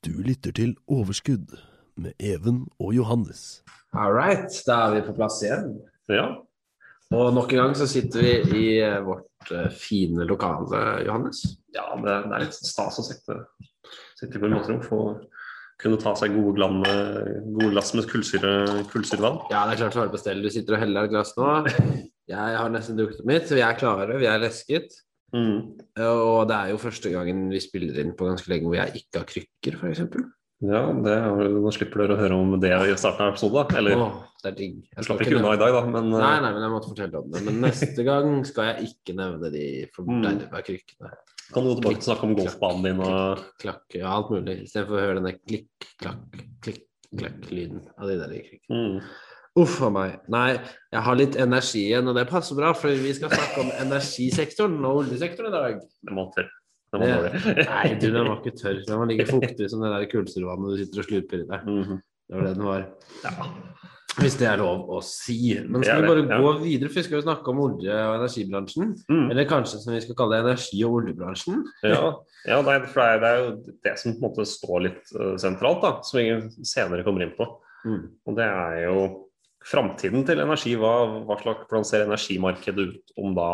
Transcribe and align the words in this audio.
Du 0.00 0.14
lytter 0.24 0.48
til 0.56 0.70
Overskudd 0.88 1.50
med 2.00 2.14
Even 2.24 2.62
og 2.80 2.94
Johannes. 2.96 3.60
All 3.92 4.14
right, 4.16 4.48
da 4.64 4.78
er 4.86 4.94
vi 4.94 5.02
på 5.04 5.12
plass 5.18 5.42
igjen. 5.44 5.74
Ja. 6.08 6.22
Og 7.12 7.34
nok 7.36 7.52
en 7.52 7.60
gang 7.60 7.74
så 7.76 7.84
sitter 7.90 8.24
vi 8.24 8.30
i 8.56 8.62
eh, 8.80 8.96
vårt 9.04 9.52
eh, 9.52 9.66
fine 9.76 10.24
lokale, 10.24 10.80
Johannes. 11.04 11.42
ja 11.76 11.84
det, 12.00 12.14
det 12.30 12.38
er 12.38 12.44
litt 12.46 12.56
stas 12.56 12.96
å 12.96 13.04
sitte, 13.04 13.36
sitte 14.16 14.40
på 14.40 14.48
en 14.48 14.56
måterom 14.56 14.80
for 14.86 15.02
å 15.02 15.12
kunne 15.84 16.00
ta 16.00 16.14
seg 16.16 16.32
gode, 16.32 16.56
glam, 16.56 16.80
gode 17.58 17.70
glass 17.74 17.92
med 17.92 18.08
kullsyre, 18.08 18.54
kullsyrevann. 18.94 19.42
Ja, 19.52 19.66
det 19.68 19.76
er 19.76 19.82
klart 19.84 20.00
å 20.00 20.04
være 20.06 20.14
på 20.16 20.22
stell. 20.24 20.40
Du 20.40 20.48
sitter 20.48 20.78
og 20.78 20.84
heller 20.86 21.10
et 21.10 21.12
glass 21.12 21.36
nå. 21.36 21.52
Jeg 22.30 22.56
har 22.56 22.72
nesten 22.72 22.96
drukket 22.96 23.20
opp 23.20 23.28
mitt. 23.34 23.52
Vi 23.52 23.68
er 23.68 23.76
klare, 23.76 24.16
vi 24.16 24.32
er 24.32 24.40
lesket. 24.40 24.96
Mm. 25.32 25.56
Og 26.06 26.48
det 26.50 26.56
er 26.56 26.70
jo 26.72 26.78
første 26.82 27.10
gangen 27.12 27.48
vi 27.52 27.60
spiller 27.62 27.98
inn 28.02 28.12
på 28.18 28.26
ganske 28.28 28.50
lenge 28.50 28.66
hvor 28.68 28.78
jeg 28.80 29.02
ikke 29.04 29.20
har 29.22 29.28
krykker, 29.30 29.76
f.eks. 29.80 30.04
Ja, 30.60 30.80
det, 30.92 31.14
nå 31.56 31.70
slipper 31.72 32.02
dere 32.02 32.16
å 32.18 32.20
høre 32.20 32.36
om 32.36 32.50
det 32.60 32.68
i 32.68 32.96
starten 33.00 33.24
av 33.24 33.30
episoden. 33.32 33.70
Eller 33.80 33.96
Åh, 33.96 34.18
det 34.42 34.50
er 34.50 34.56
digg. 34.58 34.74
Jeg 34.92 35.06
slapp 35.06 35.22
ikke 35.24 35.38
unna 35.38 35.54
i 35.56 35.60
dag, 35.62 35.72
da, 35.72 35.80
men 35.88 36.10
eh, 36.12 36.20
Nei, 36.20 36.34
nei, 36.44 36.50
men 36.52 36.66
jeg 36.66 36.72
måtte 36.74 36.90
fortelle 36.90 37.22
om 37.22 37.30
det. 37.32 37.40
Men 37.46 37.62
neste 37.64 38.04
gang 38.04 38.34
skal 38.44 38.68
jeg 38.74 38.90
ikke 38.90 39.16
nevne 39.16 39.52
de 39.54 39.64
Mm. 39.86 39.94
forderva 39.96 40.60
krykkene. 40.66 41.14
kan 41.54 41.64
du 41.64 41.70
gå 41.70 41.78
tilbake 41.80 41.98
til 41.98 42.04
å 42.04 42.08
snakke 42.10 42.28
om 42.28 42.36
golfbanen 42.36 42.84
din 42.90 43.00
og 43.06 43.40
Klakk, 43.62 43.86
ja, 43.96 44.12
alt 44.12 44.28
mulig. 44.30 44.58
Istedenfor 44.66 44.98
å 44.98 45.02
høre 45.06 45.16
denne 45.22 45.32
klikk, 45.40 45.88
klakk, 45.98 46.38
klikk, 46.62 46.84
klakk-lyden 47.16 47.80
av 47.96 48.06
de 48.12 48.18
der 48.20 48.36
krykkene. 48.36 48.84
mm. 48.84 49.00
Uff 49.58 49.80
a 49.82 49.90
meg. 49.90 50.20
Nei, 50.30 50.52
jeg 50.94 51.02
har 51.06 51.18
litt 51.18 51.36
energi 51.42 51.82
igjen, 51.88 52.06
og 52.06 52.14
det 52.14 52.28
passer 52.30 52.58
bra, 52.58 52.70
for 52.76 52.94
vi 52.94 53.14
skal 53.16 53.32
snakke 53.32 53.64
om 53.64 53.72
energisektoren 53.82 54.78
og 54.86 55.02
oljesektoren 55.02 55.50
i 55.50 55.56
dag. 55.56 55.80
Det 56.06 56.14
må 56.14 56.28
tørre 56.36 56.52
Det 56.92 57.00
var 57.00 57.10
dårlig. 57.16 57.40
Nei, 57.72 57.88
du, 57.96 58.06
den 58.14 58.30
var 58.30 58.38
ikke 58.38 58.54
tørr. 58.60 58.78
Den 58.86 59.02
var 59.02 59.10
like 59.10 59.26
fuktig 59.30 59.70
som 59.72 59.82
det 59.82 59.90
der 59.96 60.06
kullsyrevannet 60.12 60.70
du 60.70 60.84
sitter 60.84 61.02
og 61.02 61.08
slurper 61.08 61.42
i 61.42 61.48
deg. 61.50 61.66
Mhm. 61.66 62.00
Det 62.30 62.38
var 62.38 62.46
det 62.46 62.54
den 62.54 62.68
var. 62.68 62.84
Ja. 63.24 63.48
Hvis 64.20 64.36
det 64.38 64.46
er 64.46 64.60
lov 64.60 64.90
å 64.90 64.98
si. 65.06 65.38
Men 65.66 65.82
skal 65.86 66.02
vi 66.02 66.10
bare 66.10 66.22
ja. 66.26 66.38
gå 66.42 66.52
videre, 66.60 66.90
for 66.90 67.00
vi 67.00 67.04
skal 67.06 67.18
jo 67.18 67.24
snakke 67.24 67.50
om 67.50 67.62
olje- 67.62 67.96
og 68.06 68.16
energibransjen. 68.20 68.92
Mm. 69.10 69.24
Eller 69.32 69.48
kanskje 69.50 69.80
som 69.82 69.94
vi 69.94 70.02
skal 70.04 70.18
kalle 70.18 70.38
det 70.38 70.46
energi- 70.46 70.82
og 70.86 70.98
oljebransjen. 71.00 71.64
Ja, 71.86 72.12
ja 72.46 72.60
nei, 72.66 72.76
for 72.90 73.22
det 73.22 73.30
er, 73.30 73.42
jo 73.42 73.74
det 73.86 73.96
som 74.02 74.14
på 74.14 74.20
en 74.20 74.26
måte 74.28 74.46
står 74.46 74.86
litt 74.86 75.14
eh, 75.14 75.34
sentralt, 75.42 75.82
da, 75.82 75.92
som 76.06 76.20
vi 76.20 76.66
senere 76.66 77.06
kommer 77.06 77.26
inn 77.26 77.34
på. 77.38 77.48
Mm. 77.86 78.02
Og 78.28 78.38
det 78.38 78.46
er 78.46 78.78
jo 78.84 78.96
framtiden 79.60 80.22
til 80.24 80.40
energi. 80.40 80.72
Hva, 80.80 80.92
hva 81.28 81.36
slags, 81.40 81.66
hvordan 81.68 81.84
ser 81.84 82.04
energimarkedet 82.06 82.84
ut 82.94 83.12
om 83.20 83.34
da 83.36 83.48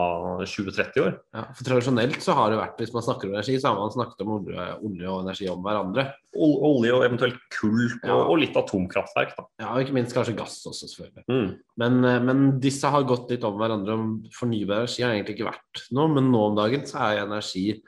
20-30 0.47 1.03
år? 1.03 1.17
Ja, 1.35 1.43
for 1.57 1.67
Tradisjonelt 1.67 2.21
så 2.23 2.37
har 2.39 2.53
det 2.53 2.61
vært, 2.61 2.77
hvis 2.79 2.93
man 2.95 3.03
snakker 3.03 3.27
om 3.29 3.35
energi, 3.35 3.57
så 3.59 3.73
har 3.73 3.81
man 3.81 3.91
snakket 3.95 4.23
om 4.23 4.31
olje, 4.37 4.67
olje 4.87 5.11
og 5.11 5.25
energi 5.25 5.49
om 5.51 5.65
hverandre. 5.67 6.07
Ol- 6.37 6.61
Olje 6.71 6.95
og 6.95 7.05
eventuelt 7.09 7.41
kull 7.57 7.87
og, 7.89 8.07
Ja. 8.07 8.15
og 8.23 8.39
litt 8.39 8.57
atomkraftverk. 8.57 9.35
da. 9.37 9.45
Ja, 9.59 9.73
og 9.75 9.83
ikke 9.83 9.95
minst 9.99 10.15
kanskje 10.15 10.37
gass 10.39 10.61
også, 10.67 10.87
selvfølgelig. 10.87 11.25
Mm. 11.29 11.59
Men, 11.79 12.05
eh, 12.05 12.21
men 12.21 12.61
disse 12.61 12.87
har 12.87 13.03
gått 13.05 13.31
litt 13.31 13.45
om 13.45 13.59
hverandre. 13.59 13.93
om 13.93 14.23
Fornybar 14.33 14.85
energi 14.87 15.03
har 15.03 15.11
egentlig 15.13 15.37
ikke 15.39 15.51
vært 15.53 15.87
noe, 15.93 16.09
men 16.09 16.31
nå 16.31 16.39
om 16.51 16.57
dagen 16.57 16.83
så 16.87 17.01
er 17.01 17.25
energi 17.27 17.83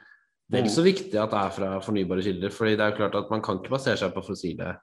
vel 0.50 0.64
så 0.64 0.82
viktig 0.82 1.14
at 1.14 1.30
det 1.30 1.38
er 1.38 1.50
fra 1.50 1.78
fornybare 1.80 2.22
kilder. 2.24 2.48
fordi 2.50 2.74
det 2.76 2.80
er 2.80 2.90
jo 2.92 2.96
klart 2.96 3.14
at 3.14 3.30
man 3.30 3.42
kan 3.42 3.58
ikke 3.58 3.70
basere 3.70 3.96
seg 4.00 4.14
på 4.14 4.24
fossile 4.24 4.78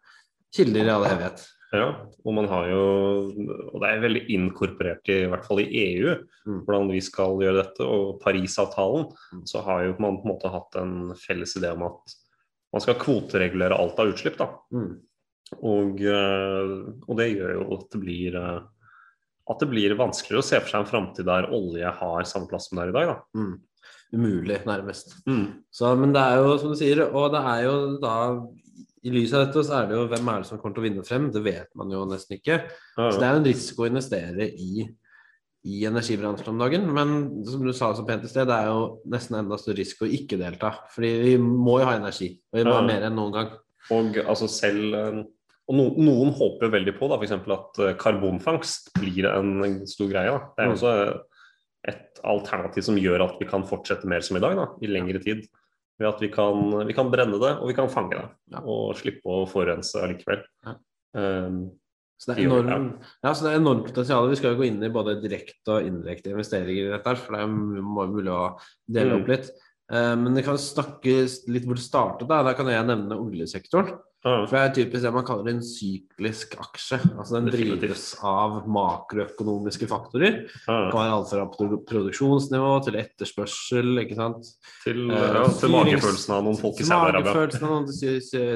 kilder 0.53 0.85
i 0.85 0.90
all 0.90 1.03
evighet. 1.03 1.47
Ja, 1.78 1.88
og 2.25 2.34
man 2.38 2.47
har 2.52 2.68
jo 2.69 2.84
Og 3.74 3.81
det 3.81 3.90
er 3.90 4.03
veldig 4.03 4.22
inkorporert 4.36 5.09
i, 5.12 5.18
i 5.25 5.30
hvert 5.31 5.46
fall 5.47 5.59
i 5.63 5.69
EU 5.86 6.16
Mm. 6.46 6.59
hvordan 6.66 6.91
vi 6.94 7.00
skal 7.02 7.40
gjøre 7.41 7.63
dette. 7.63 7.81
Og 7.86 8.19
Parisavtalen 8.22 9.08
Mm. 9.34 9.41
så 9.50 9.63
har 9.66 9.84
jo 9.86 9.96
man 10.00 10.18
på 10.22 10.25
en 10.28 10.34
måte 10.36 10.52
hatt 10.53 10.75
en 10.81 11.13
felles 11.18 11.56
idé 11.58 11.72
om 11.74 11.84
at 11.84 12.16
man 12.74 12.81
skal 12.81 12.96
kvoteregulere 13.02 13.78
alt 13.80 14.00
av 14.00 14.08
utslipp. 14.13 14.38
da. 14.38 14.50
Mm. 14.74 15.00
Og, 15.62 16.02
eh, 16.02 16.94
og 17.08 17.18
det 17.18 17.30
gjør 17.38 17.53
jo 17.53 17.74
at 17.78 17.90
det 17.92 18.02
blir 18.02 18.36
eh, 18.36 18.59
at 19.47 19.59
det 19.62 19.69
blir 19.69 19.94
vanskeligere 19.96 20.42
å 20.42 20.44
se 20.44 20.59
for 20.59 20.69
seg 20.69 20.80
en 20.81 20.90
framtid 20.90 21.25
der 21.25 21.46
olje 21.53 21.86
har 21.86 22.24
samme 22.25 22.47
plass 22.50 22.68
som 22.69 22.80
det 22.80 22.88
er 22.88 22.90
i 22.90 22.97
dag. 22.97 23.07
da. 23.07 23.40
Mm. 23.40 23.59
Umulig, 24.16 24.66
nærmest. 24.66 25.16
Mm. 25.28 25.63
Så, 25.72 25.96
men 25.97 26.13
det 26.13 26.22
er 26.22 26.38
jo 26.38 26.57
som 26.57 26.72
du 26.72 26.75
sier, 26.80 27.02
og 27.13 27.31
det 27.34 27.42
er 27.46 27.63
jo 27.68 27.75
da 28.02 28.13
I 29.06 29.12
lys 29.14 29.34
av 29.38 29.46
dette 29.46 29.62
så 29.68 29.76
er 29.80 29.90
det 29.90 29.98
jo 30.00 30.06
hvem 30.10 30.30
er 30.34 30.42
det 30.44 30.50
som 30.50 30.58
kommer 30.62 30.76
til 30.78 30.82
å 30.84 30.86
vinne 30.88 31.04
frem, 31.06 31.28
det 31.34 31.42
vet 31.46 31.70
man 31.78 31.92
jo 31.94 32.04
nesten 32.10 32.40
ikke. 32.40 32.56
Ja, 32.98 33.10
Så 33.12 33.20
det 33.22 33.28
er 33.28 33.36
jo 33.36 33.42
en 33.44 33.50
risiko 33.52 33.86
å 33.86 33.90
investere 33.92 34.48
i, 34.50 34.86
i 35.70 35.84
energibransjen 35.86 36.50
om 36.54 36.62
dagen. 36.64 36.88
Men 36.96 37.12
som 37.46 37.62
du 37.66 37.70
sa 37.78 37.92
så 37.98 38.06
pent 38.08 38.26
i 38.26 38.32
sted, 38.32 38.50
det 38.50 38.58
er 38.58 38.72
jo 38.72 38.88
nesten 39.14 39.38
enda 39.38 39.60
større 39.62 39.78
risiko 39.84 40.08
å 40.08 40.14
ikke 40.18 40.40
delta. 40.42 40.74
Fordi 40.96 41.12
vi 41.22 41.36
må 41.42 41.78
jo 41.84 41.90
ha 41.92 41.94
energi, 42.00 42.32
og 42.50 42.60
vi 42.60 42.66
må 42.66 42.74
ha 42.80 42.86
mer 42.88 43.06
enn 43.06 43.18
noen 43.20 43.36
gang. 43.38 43.54
Og 43.94 44.18
altså 44.26 44.50
selv 44.50 44.98
eh, 44.98 45.22
og 45.66 45.78
no, 45.78 45.86
Noen 45.98 46.34
håper 46.38 46.70
veldig 46.74 46.94
på 46.98 47.08
da, 47.10 47.18
eksempel 47.26 47.56
at 47.56 47.80
eh, 47.82 47.94
karbonfangst 48.02 48.92
blir 49.00 49.26
en, 49.32 49.56
en 49.66 49.78
stor 49.90 50.10
greie. 50.12 50.34
Da. 50.34 50.50
Det 50.58 50.66
er 50.66 50.70
Mm. 50.72 50.76
også 50.76 50.96
et 51.90 52.20
alternativ 52.26 52.82
som 52.86 52.98
gjør 52.98 53.22
at 53.28 53.38
vi 53.42 53.46
kan 53.50 53.66
fortsette 53.70 54.10
mer 54.10 54.22
som 54.26 54.38
i 54.38 54.42
dag, 54.42 54.56
da, 54.58 54.66
i 54.82 54.90
lengre 54.90 55.22
tid. 55.22 55.46
Ved 56.00 56.07
at 56.09 56.19
vi 56.22 56.28
kan, 56.33 56.85
vi 56.88 56.94
kan 56.94 57.09
brenne 57.11 57.39
det, 57.39 57.53
og 57.61 57.69
vi 57.69 57.73
kan 57.78 57.88
fange 57.91 58.17
det. 58.17 58.28
Ja. 58.51 58.61
Og 58.67 58.95
slippe 59.00 59.23
å 59.31 59.45
forurense 59.47 60.01
allikevel. 60.03 60.41
Ja. 60.67 60.73
Um, 61.16 61.59
Så 62.17 62.31
det 62.31 62.45
er 62.45 62.47
enorm, 62.47 62.85
ja, 63.23 63.31
så 63.35 63.44
det 63.44 63.50
er 63.51 63.59
enormt 63.59 63.88
potensial. 63.89 64.29
Vi 64.31 64.38
skal 64.39 64.53
jo 64.53 64.59
gå 64.61 64.67
inn 64.69 64.83
i 64.83 64.89
både 64.89 65.17
direkte 65.19 65.73
og 65.73 65.83
indirekte 65.88 66.31
investeringer 66.31 66.88
i 66.88 66.94
dette, 66.94 67.16
for 67.19 67.35
det 67.35 67.41
er 67.44 67.50
mulig 67.51 68.31
å 68.31 68.57
dele 68.88 69.11
Mm. 69.17 69.22
opp 69.22 69.28
litt. 69.33 69.50
Eh, 69.91 70.16
Men 70.16 70.34
vi 70.34 70.41
kan 70.44 70.57
snakke 70.57 71.28
litt 71.47 71.66
hvor 71.66 71.75
det 71.78 71.84
startet. 71.85 72.28
Da 72.28 72.44
Da 72.44 72.53
kan 72.53 72.66
jeg 72.68 72.85
nevne 72.85 73.18
oljesektoren. 73.19 73.97
For 74.25 74.47
det 74.50 74.57
er 74.57 74.72
typisk 74.73 75.03
det 75.06 75.13
man 75.13 75.23
kaller 75.23 75.51
en 75.51 75.59
syklisk 75.62 76.56
aksje. 76.57 76.97
Altså 77.13 77.35
Den 77.38 77.46
drives 77.53 78.16
av 78.25 78.63
makroøkonomiske 78.66 79.85
faktorer. 79.85 80.40
Det 80.50 80.66
kan 80.66 80.97
være 80.97 81.13
alt 81.13 81.29
fra 81.29 81.45
produksjonsnivå 81.85 82.72
til 82.88 82.95
etterspørsel. 83.03 84.00
ikke 84.01 84.16
sant? 84.18 84.50
til, 84.84 85.12
Eh, 85.12 85.34
ja, 85.35 85.44
til 85.47 85.69
magefølelsen 85.69 86.33
av 86.33 86.44
noen 86.44 86.57
folk 86.57 86.80
i 86.81 86.83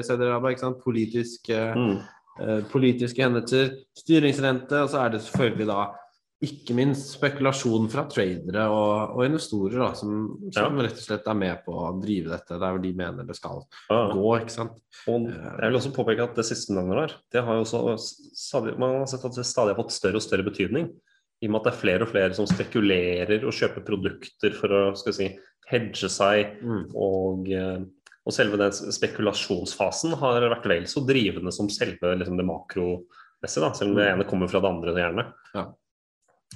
Saudi-Arabia. 0.02 0.74
Politiske 0.82 1.74
Mm. 1.76 1.98
eh, 2.40 2.60
politiske 2.72 3.22
hendelser, 3.22 3.70
styringsrente, 3.96 4.72
og 4.82 4.88
så 4.90 5.04
er 5.06 5.08
det 5.10 5.20
selvfølgelig 5.22 5.66
da 5.66 5.92
ikke 6.40 6.72
minst 6.72 7.10
spekulasjon 7.18 7.90
fra 7.92 8.06
tradere 8.08 8.62
og, 8.72 9.16
og 9.18 9.26
investorer 9.26 9.82
da, 9.82 9.88
som, 9.98 10.22
som 10.56 10.78
rett 10.80 10.96
og 10.96 11.04
slett 11.04 11.26
er 11.28 11.36
med 11.36 11.58
på 11.66 11.74
å 11.76 11.90
drive 12.00 12.32
dette 12.32 12.56
der 12.62 12.78
de 12.80 12.92
mener 12.96 13.26
det 13.28 13.36
skal 13.36 13.60
Ja. 13.90 14.06
gå. 14.14 14.24
ikke 14.38 14.54
sant? 14.54 14.78
Og 15.12 15.26
jeg 15.28 15.66
vil 15.66 15.76
også 15.76 15.92
påpeke 15.98 16.24
at 16.24 16.40
det 16.40 16.46
siste 16.48 16.72
navnet 16.72 16.96
der, 17.02 17.14
det 17.36 17.44
har 17.44 17.58
jo 17.60 17.66
også 17.66 17.92
stadig, 18.32 18.72
man 18.80 19.02
har 19.02 19.10
sett 19.12 19.26
at 19.28 19.36
det 19.36 19.44
stadig 19.44 19.74
har 19.74 19.82
fått 19.82 19.92
større 19.92 20.16
og 20.16 20.24
større 20.24 20.46
betydning. 20.48 20.88
I 21.40 21.48
og 21.48 21.52
med 21.52 21.60
at 21.60 21.68
det 21.68 21.72
er 21.74 21.80
flere 21.82 22.04
og 22.04 22.12
flere 22.12 22.36
som 22.36 22.48
spekulerer 22.48 23.44
og 23.48 23.54
kjøper 23.56 23.84
produkter 23.84 24.56
for 24.56 24.72
å 24.76 24.80
skal 24.96 25.16
si, 25.16 25.28
hedge 25.70 26.08
seg. 26.12 26.56
Mm. 26.64 26.82
Og, 26.96 27.48
eh, 27.52 27.84
og 28.24 28.34
selve 28.36 28.58
den 28.60 28.72
spekulasjonsfasen 28.96 30.16
har 30.20 30.48
vært 30.52 30.68
vel 30.68 30.88
så 30.88 31.04
drivende 31.04 31.52
som 31.52 31.68
selve 31.72 32.16
liksom, 32.16 32.40
det 32.40 32.48
makromessige. 32.48 33.70
Selv 33.76 33.92
om 33.92 33.96
det 34.00 34.08
ene 34.10 34.26
kommer 34.28 34.48
fra 34.52 34.60
det 34.64 34.72
andre 34.72 34.96
gjerne. 34.96 35.26
Ja. 35.56 35.66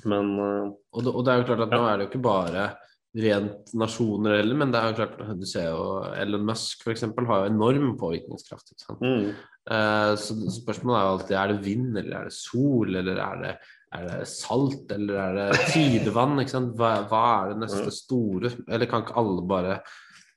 Men 0.03 0.35
eh, 0.43 0.73
Og, 0.95 1.05
det, 1.05 1.13
og 1.15 1.23
det 1.25 1.33
er 1.33 1.41
jo 1.41 1.47
klart 1.51 1.65
at 1.67 1.75
nå 1.75 1.85
er 1.87 1.97
det 1.97 2.07
jo 2.07 2.13
ikke 2.13 2.27
bare 2.27 2.67
rent 3.15 3.71
nasjoner 3.79 4.41
heller, 4.41 4.59
men 4.59 4.73
det 4.75 4.81
er 4.81 4.91
jo 4.91 4.97
klart, 4.99 5.21
du 5.39 5.47
ser 5.47 5.69
jo 5.71 5.85
Elon 6.19 6.47
Musk 6.49 6.83
eksempel 6.91 7.29
har 7.29 7.45
jo 7.45 7.53
enorm 7.53 7.93
påvirkningskraft. 8.01 8.73
ikke 8.73 8.87
sant? 8.89 9.05
Mm. 9.05 9.29
Uh, 9.71 10.13
så 10.19 10.35
spørsmålet 10.59 10.99
er 10.99 11.05
jo 11.05 11.13
alltid 11.13 11.37
er 11.39 11.53
det 11.53 11.65
vind, 11.65 11.93
eller 12.01 12.17
er 12.19 12.27
det 12.29 12.37
sol, 12.37 12.91
eller 12.99 13.21
er 13.23 13.45
det, 13.45 13.53
er 13.95 14.09
det 14.11 14.19
salt, 14.29 14.91
eller 14.97 15.21
er 15.23 15.39
det 15.39 15.61
tidevann? 15.77 16.35
ikke 16.43 16.57
sant? 16.57 16.75
Hva, 16.81 16.91
hva 17.11 17.23
er 17.37 17.53
det 17.53 17.63
neste 17.63 17.95
store? 17.95 18.51
Eller 18.67 18.91
kan 18.91 19.07
ikke 19.07 19.19
alle 19.23 19.47
bare 19.55 19.79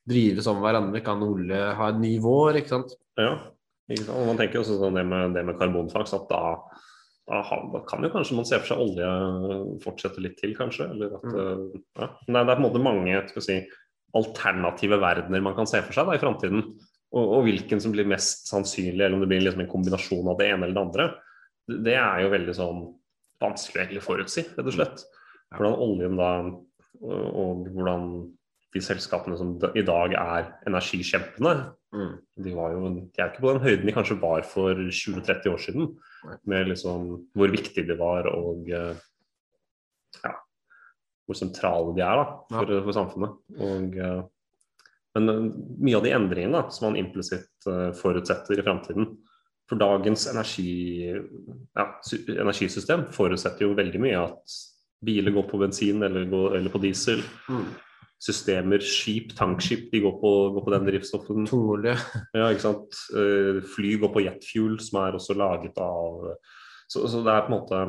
drive 0.08 0.44
som 0.46 0.62
hverandre? 0.62 1.02
Kan 1.04 1.26
olje 1.26 1.62
ha 1.80 1.90
en 1.90 2.02
ny 2.04 2.14
vår? 2.22 2.62
ikke 2.62 2.76
sant? 2.76 2.94
Ja, 3.18 3.32
ikke 3.90 4.04
sant? 4.04 4.14
Og 4.20 4.30
man 4.30 4.38
tenker 4.38 4.62
også 4.62 4.78
sånn 4.78 5.02
det 5.02 5.04
med, 5.10 5.34
det 5.34 5.42
med 5.50 5.58
karbonfangst, 5.58 6.14
at 6.14 6.30
da, 6.30 6.44
da, 7.28 7.80
kan 7.88 8.04
jo 8.04 8.10
kanskje 8.12 8.36
man 8.38 8.46
se 8.48 8.58
for 8.62 8.70
seg 8.70 8.80
olje 8.80 9.08
fortsette 9.84 10.22
litt 10.24 10.38
til, 10.40 10.54
kanskje. 10.56 10.86
Eller 10.94 11.18
at, 11.18 11.26
mm. 11.28 11.64
ja. 12.00 12.08
Men 12.28 12.38
det 12.38 12.44
er 12.44 12.54
på 12.54 12.62
en 12.62 12.66
måte 12.66 12.84
mange 12.84 13.22
skal 13.32 13.44
si, 13.44 13.58
alternative 14.16 14.96
verdener 15.02 15.44
man 15.44 15.56
kan 15.58 15.68
se 15.68 15.82
for 15.84 15.96
seg 15.96 16.08
da, 16.08 16.16
i 16.16 16.22
framtiden. 16.22 16.64
Og, 17.08 17.24
og 17.24 17.44
hvilken 17.46 17.80
som 17.84 17.92
blir 17.92 18.08
mest 18.08 18.48
sannsynlig, 18.50 19.00
eller 19.00 19.16
om 19.16 19.24
det 19.24 19.30
blir 19.30 19.44
liksom 19.44 19.64
en 19.64 19.70
kombinasjon 19.70 20.32
av 20.32 20.40
det 20.40 20.48
ene 20.52 20.66
eller 20.66 20.76
det 20.76 20.86
andre. 20.86 21.08
Det, 21.68 21.96
er 22.00 22.24
jo 22.24 22.32
veldig 22.32 22.56
sånn 22.56 22.82
vanskelig 23.42 23.78
å 23.78 23.84
egentlig 23.84 24.04
forutsi, 24.04 24.44
rett 24.56 24.72
og 24.72 24.76
slett. 24.76 25.04
Hvordan 25.52 25.78
oljen 25.84 26.18
da, 26.20 26.32
og, 27.04 27.28
og 27.28 27.68
hvordan 27.72 28.08
de 28.76 28.82
selskapene 28.84 29.36
som 29.40 29.54
i 29.76 29.84
dag 29.86 30.16
er 30.16 30.50
energikjempene, 30.68 31.54
Mm. 31.88 32.18
de, 32.44 32.52
var 32.52 32.74
jo, 32.74 32.88
de 33.00 33.22
er 33.22 33.30
ikke 33.30 33.40
på 33.40 33.52
den 33.54 33.62
høyden 33.64 33.86
de 33.88 33.92
kanskje 33.96 34.18
var 34.20 34.42
for 34.44 34.76
20-30 34.76 35.52
år 35.52 35.62
siden. 35.62 35.86
Med 36.50 36.68
liksom 36.68 37.06
hvor 37.36 37.52
viktig 37.52 37.86
de 37.88 37.96
var 37.96 38.28
og 38.28 38.68
eh, 38.68 38.98
ja, 40.20 40.34
hvor 41.24 41.38
sentrale 41.38 41.94
de 41.96 42.04
er 42.04 42.20
da, 42.20 42.26
for, 42.52 42.74
for 42.90 42.96
samfunnet. 42.96 43.38
Og, 43.56 43.96
eh, 43.96 44.20
men 45.16 45.32
eh, 45.32 45.48
mye 45.88 46.00
av 46.00 46.04
de 46.04 46.14
endringene 46.18 46.60
da, 46.60 46.74
som 46.74 46.90
man 46.90 47.00
implisitt 47.00 47.68
forutsetter 47.98 48.60
i 48.60 48.64
framtiden 48.66 49.10
For 49.68 49.80
dagens 49.80 50.26
energi, 50.30 51.08
ja, 51.76 51.84
energisystem 52.32 53.08
forutsetter 53.12 53.66
jo 53.66 53.76
veldig 53.76 54.00
mye 54.00 54.22
at 54.28 54.60
biler 55.04 55.34
går 55.34 55.44
på 55.50 55.60
bensin 55.60 56.02
eller, 56.02 56.24
går, 56.28 56.56
eller 56.58 56.72
på 56.72 56.80
diesel. 56.82 57.20
Mm. 57.48 57.66
Systemer, 58.18 58.82
skip, 58.82 59.30
tankskip, 59.38 59.86
de 59.92 60.00
går 60.02 60.16
på, 60.18 60.32
går 60.56 60.64
på 60.66 60.72
den 60.74 60.88
drivstoffen. 60.88 61.46
Tungolje. 61.46 61.94
Ja, 62.34 62.48
ikke 62.50 62.64
sant. 62.64 62.98
Eh, 63.14 63.60
Fly 63.76 63.94
går 64.02 64.10
på 64.14 64.24
jetfuel, 64.24 64.74
som 64.82 64.98
er 65.04 65.18
også 65.18 65.36
laget 65.38 65.78
av 65.82 66.34
Så, 66.88 67.04
så 67.04 67.22
det 67.22 67.34
er 67.34 67.44
på 67.44 67.52
en 67.52 67.58
måte 67.58 67.80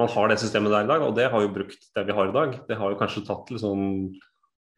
Man 0.00 0.08
har 0.08 0.28
det 0.32 0.40
systemet 0.40 0.72
der 0.72 0.86
i 0.86 0.90
dag, 0.90 1.02
og 1.04 1.14
det 1.14 1.28
har 1.30 1.44
jo 1.44 1.52
brukt 1.52 1.90
det 1.94 2.06
vi 2.08 2.14
har 2.16 2.30
i 2.30 2.34
dag. 2.34 2.54
Det 2.66 2.78
har 2.80 2.90
jo 2.90 2.98
kanskje 2.98 3.26
tatt 3.28 3.50
liksom 3.52 3.82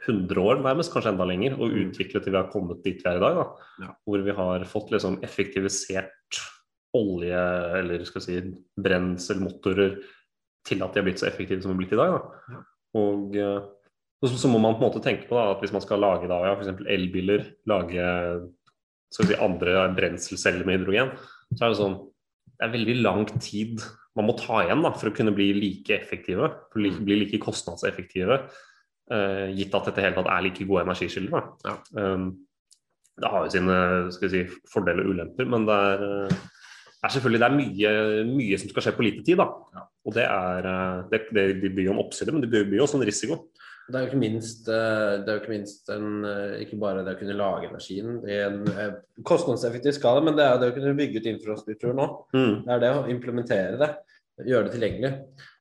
100 0.05 0.41
år, 0.43 0.59
nærmest, 0.61 0.93
kanskje 0.93 1.13
enda 1.15 1.25
lenger, 1.29 1.55
å 1.57 1.71
utvikle 1.71 2.21
til 2.21 2.35
vi 2.35 2.41
har 2.41 2.51
kommet 2.53 2.83
dit 2.85 3.01
vi 3.01 3.09
er 3.09 3.21
i 3.21 3.23
dag. 3.23 3.39
da. 3.39 3.69
Ja. 3.87 3.95
Hvor 4.05 4.25
vi 4.27 4.35
har 4.37 4.67
fått 4.69 4.91
liksom 4.93 5.21
effektivisert 5.25 6.41
olje, 6.95 7.45
eller 7.79 8.05
skal 8.05 8.21
vi 8.21 8.27
si 8.27 8.43
brenselmotorer, 8.85 9.97
til 10.65 10.83
at 10.85 10.93
de 10.93 11.01
har 11.01 11.07
blitt 11.07 11.23
så 11.23 11.29
effektive 11.29 11.63
som 11.63 11.73
de 11.73 11.77
har 11.77 11.81
blitt 11.83 11.95
i 11.97 12.01
dag. 12.01 12.19
da. 12.19 12.61
Og 13.01 13.39
eh, 13.39 13.71
så, 14.29 14.39
så 14.41 14.51
må 14.51 14.61
man 14.63 14.77
på 14.77 14.85
en 14.85 14.89
måte 14.89 15.03
tenke 15.05 15.29
på 15.29 15.37
da, 15.39 15.51
at 15.55 15.63
hvis 15.65 15.75
man 15.75 15.83
skal 15.85 16.03
lage 16.03 16.31
da, 16.31 16.41
ja, 16.47 16.55
f.eks. 16.57 16.85
elbiler, 16.91 17.47
lage 17.71 18.09
si, 19.15 19.37
andre 19.39 19.89
brenselceller 19.97 20.67
med 20.67 20.81
hydrogen, 20.81 21.13
så 21.55 21.67
er 21.67 21.75
det 21.75 21.81
sånn 21.81 22.01
Det 22.55 22.67
er 22.67 22.75
veldig 22.75 22.97
lang 23.03 23.25
tid 23.43 23.83
man 24.15 24.29
må 24.29 24.37
ta 24.39 24.63
igjen 24.63 24.85
da, 24.85 24.93
for 24.95 25.11
å 25.11 25.15
kunne 25.15 25.35
bli 25.35 25.49
like 25.57 25.91
effektive, 25.97 26.47
for 26.71 26.79
å 26.79 26.85
like, 26.85 27.03
bli 27.03 27.17
like 27.25 27.41
kostnadseffektive, 27.43 28.37
uh, 29.11 29.47
gitt 29.51 29.75
at 29.75 29.89
dette 29.91 30.05
hele 30.05 30.15
tatt 30.15 30.31
er 30.31 30.45
like 30.47 30.67
gode 30.69 30.85
energikilder. 30.87 31.49
Da. 31.65 31.73
Um, 31.99 32.29
det 33.21 33.31
har 33.31 33.47
jo 33.47 33.53
sine 33.53 33.79
si, 34.15 34.43
fordeler 34.71 35.07
og 35.07 35.15
ulemper, 35.15 35.49
men 35.51 35.67
det 35.69 35.75
er, 35.75 36.01
eh, 36.03 36.39
er 37.05 37.13
selvfølgelig 37.15 37.41
det 37.43 37.47
er 37.47 37.59
mye, 37.59 37.93
mye 38.27 38.59
som 38.59 38.73
skal 38.73 38.87
skje 38.87 38.95
på 38.97 39.05
lite 39.07 39.23
tid. 39.27 39.39
Da. 39.39 39.85
Og 40.05 40.17
det, 40.17 40.25
er, 40.27 40.67
eh, 40.71 41.05
det, 41.13 41.21
det, 41.31 41.45
det 41.63 41.71
byr 41.77 41.91
jo 41.91 41.95
en 41.95 42.03
oppside, 42.03 42.35
men 42.35 42.43
det 42.43 42.51
byr 42.51 42.75
jo 42.75 42.83
også 42.89 42.99
en 42.99 43.07
risiko. 43.07 43.39
Det 43.85 43.99
er 43.99 44.05
jo 44.05 44.09
ikke 44.09 44.21
minst, 44.23 44.69
eh, 44.73 45.15
det 45.21 45.29
er 45.29 45.37
jo 45.37 45.41
ikke, 45.43 45.53
minst 45.53 45.91
en, 45.93 46.25
eh, 46.25 46.61
ikke 46.65 46.79
bare 46.81 47.03
det 47.05 47.17
å 47.17 47.19
kunne 47.21 47.37
lage 47.37 47.69
energien 47.69 48.15
i 48.25 48.39
en 48.47 48.63
eh, 48.73 48.95
kostnadseffektiv 49.29 49.93
skala, 49.99 50.23
men 50.25 50.39
det 50.39 50.45
er 50.45 50.55
jo 50.55 50.61
det 50.63 50.71
å 50.73 50.77
kunne 50.79 50.95
bygge 50.97 51.21
ut 51.21 51.29
infrastruktur 51.35 51.93
nå. 51.97 52.07
Mm. 52.33 52.55
Det 52.65 52.73
er 52.73 52.81
det 52.81 52.93
å 52.97 53.03
implementere 53.13 53.77
det, 53.83 53.91
gjøre 54.49 54.71
det 54.71 54.79
tilgjengelig. 54.79 55.13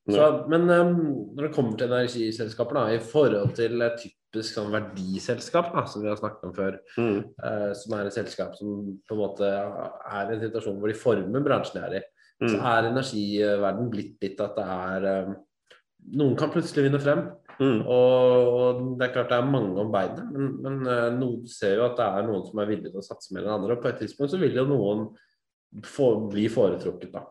Så, 0.04 0.24
men 0.52 0.68
um, 0.68 0.96
når 1.36 1.46
det 1.46 1.54
kommer 1.56 1.78
til 1.80 1.88
energiselskaper, 1.88 2.76
da, 2.76 2.82
i 2.92 3.00
forhold 3.00 3.54
til 3.56 3.80
et 3.86 4.02
typisk 4.02 4.58
sånn 4.58 4.74
verdiselskap, 4.74 5.70
da, 5.72 5.86
som 5.88 6.04
vi 6.04 6.10
har 6.12 6.20
snakket 6.20 6.50
om 6.50 6.56
før, 6.58 6.80
Mm. 7.00 7.22
uh, 7.40 7.70
som 7.80 7.96
er 7.96 8.10
et 8.10 8.16
selskap 8.18 8.56
som 8.60 8.98
på 9.08 9.16
en 9.16 9.22
måte 9.22 9.48
er 9.48 10.28
i 10.28 10.36
en 10.36 10.44
situasjon 10.44 10.80
hvor 10.80 10.92
de 10.92 11.00
former 11.00 11.46
bransjen 11.46 11.80
de 11.80 11.86
er 11.88 11.96
i, 12.02 12.04
så 12.44 12.58
Mm. 12.58 12.66
er 12.68 12.90
energiverden 12.92 13.90
blitt 13.94 14.18
litt 14.22 14.42
at 14.44 14.56
det 14.60 14.66
er 14.68 15.26
um, 15.28 15.36
Noen 16.20 16.36
kan 16.36 16.50
plutselig 16.52 16.84
vinne 16.84 17.00
frem, 17.00 17.22
Mm. 17.60 17.84
og, 17.86 18.48
og 18.58 18.80
det 18.98 19.06
er 19.06 19.14
klart 19.14 19.30
det 19.30 19.38
er 19.38 19.52
mange 19.52 19.78
om 19.84 19.92
beinet, 19.94 20.24
men, 20.34 20.48
men 20.64 20.80
no, 20.82 20.96
noen 21.20 21.46
ser 21.50 21.78
jo 21.78 21.86
at 21.86 22.00
det 22.00 22.08
er 22.08 22.26
noen 22.26 22.42
som 22.48 22.62
er 22.64 22.72
villige 22.72 22.90
til 22.90 23.04
å 23.04 23.06
satse 23.06 23.36
mer 23.36 23.46
enn 23.46 23.56
andre. 23.60 23.76
Og 23.76 23.84
på 23.84 23.92
et 23.92 24.02
tidspunkt 24.02 24.34
så 24.34 24.40
vil 24.42 24.58
jo 24.58 24.66
noen 24.70 25.06
få, 25.86 26.10
bli 26.32 26.48
foretrukket, 26.52 27.14
da. 27.14 27.24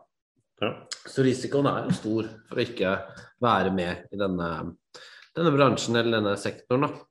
Ja. 0.63 0.73
Så 1.11 1.25
risikoen 1.27 1.67
er 1.67 1.89
jo 1.89 1.97
stor 1.97 2.29
for 2.49 2.61
å 2.61 2.65
ikke 2.65 2.93
være 3.43 3.73
med 3.75 4.15
i 4.15 4.21
denne, 4.21 4.51
denne 5.35 5.55
bransjen 5.55 5.99
eller 5.99 6.21
denne 6.21 6.37
sektoren, 6.39 6.87
da. 6.87 7.09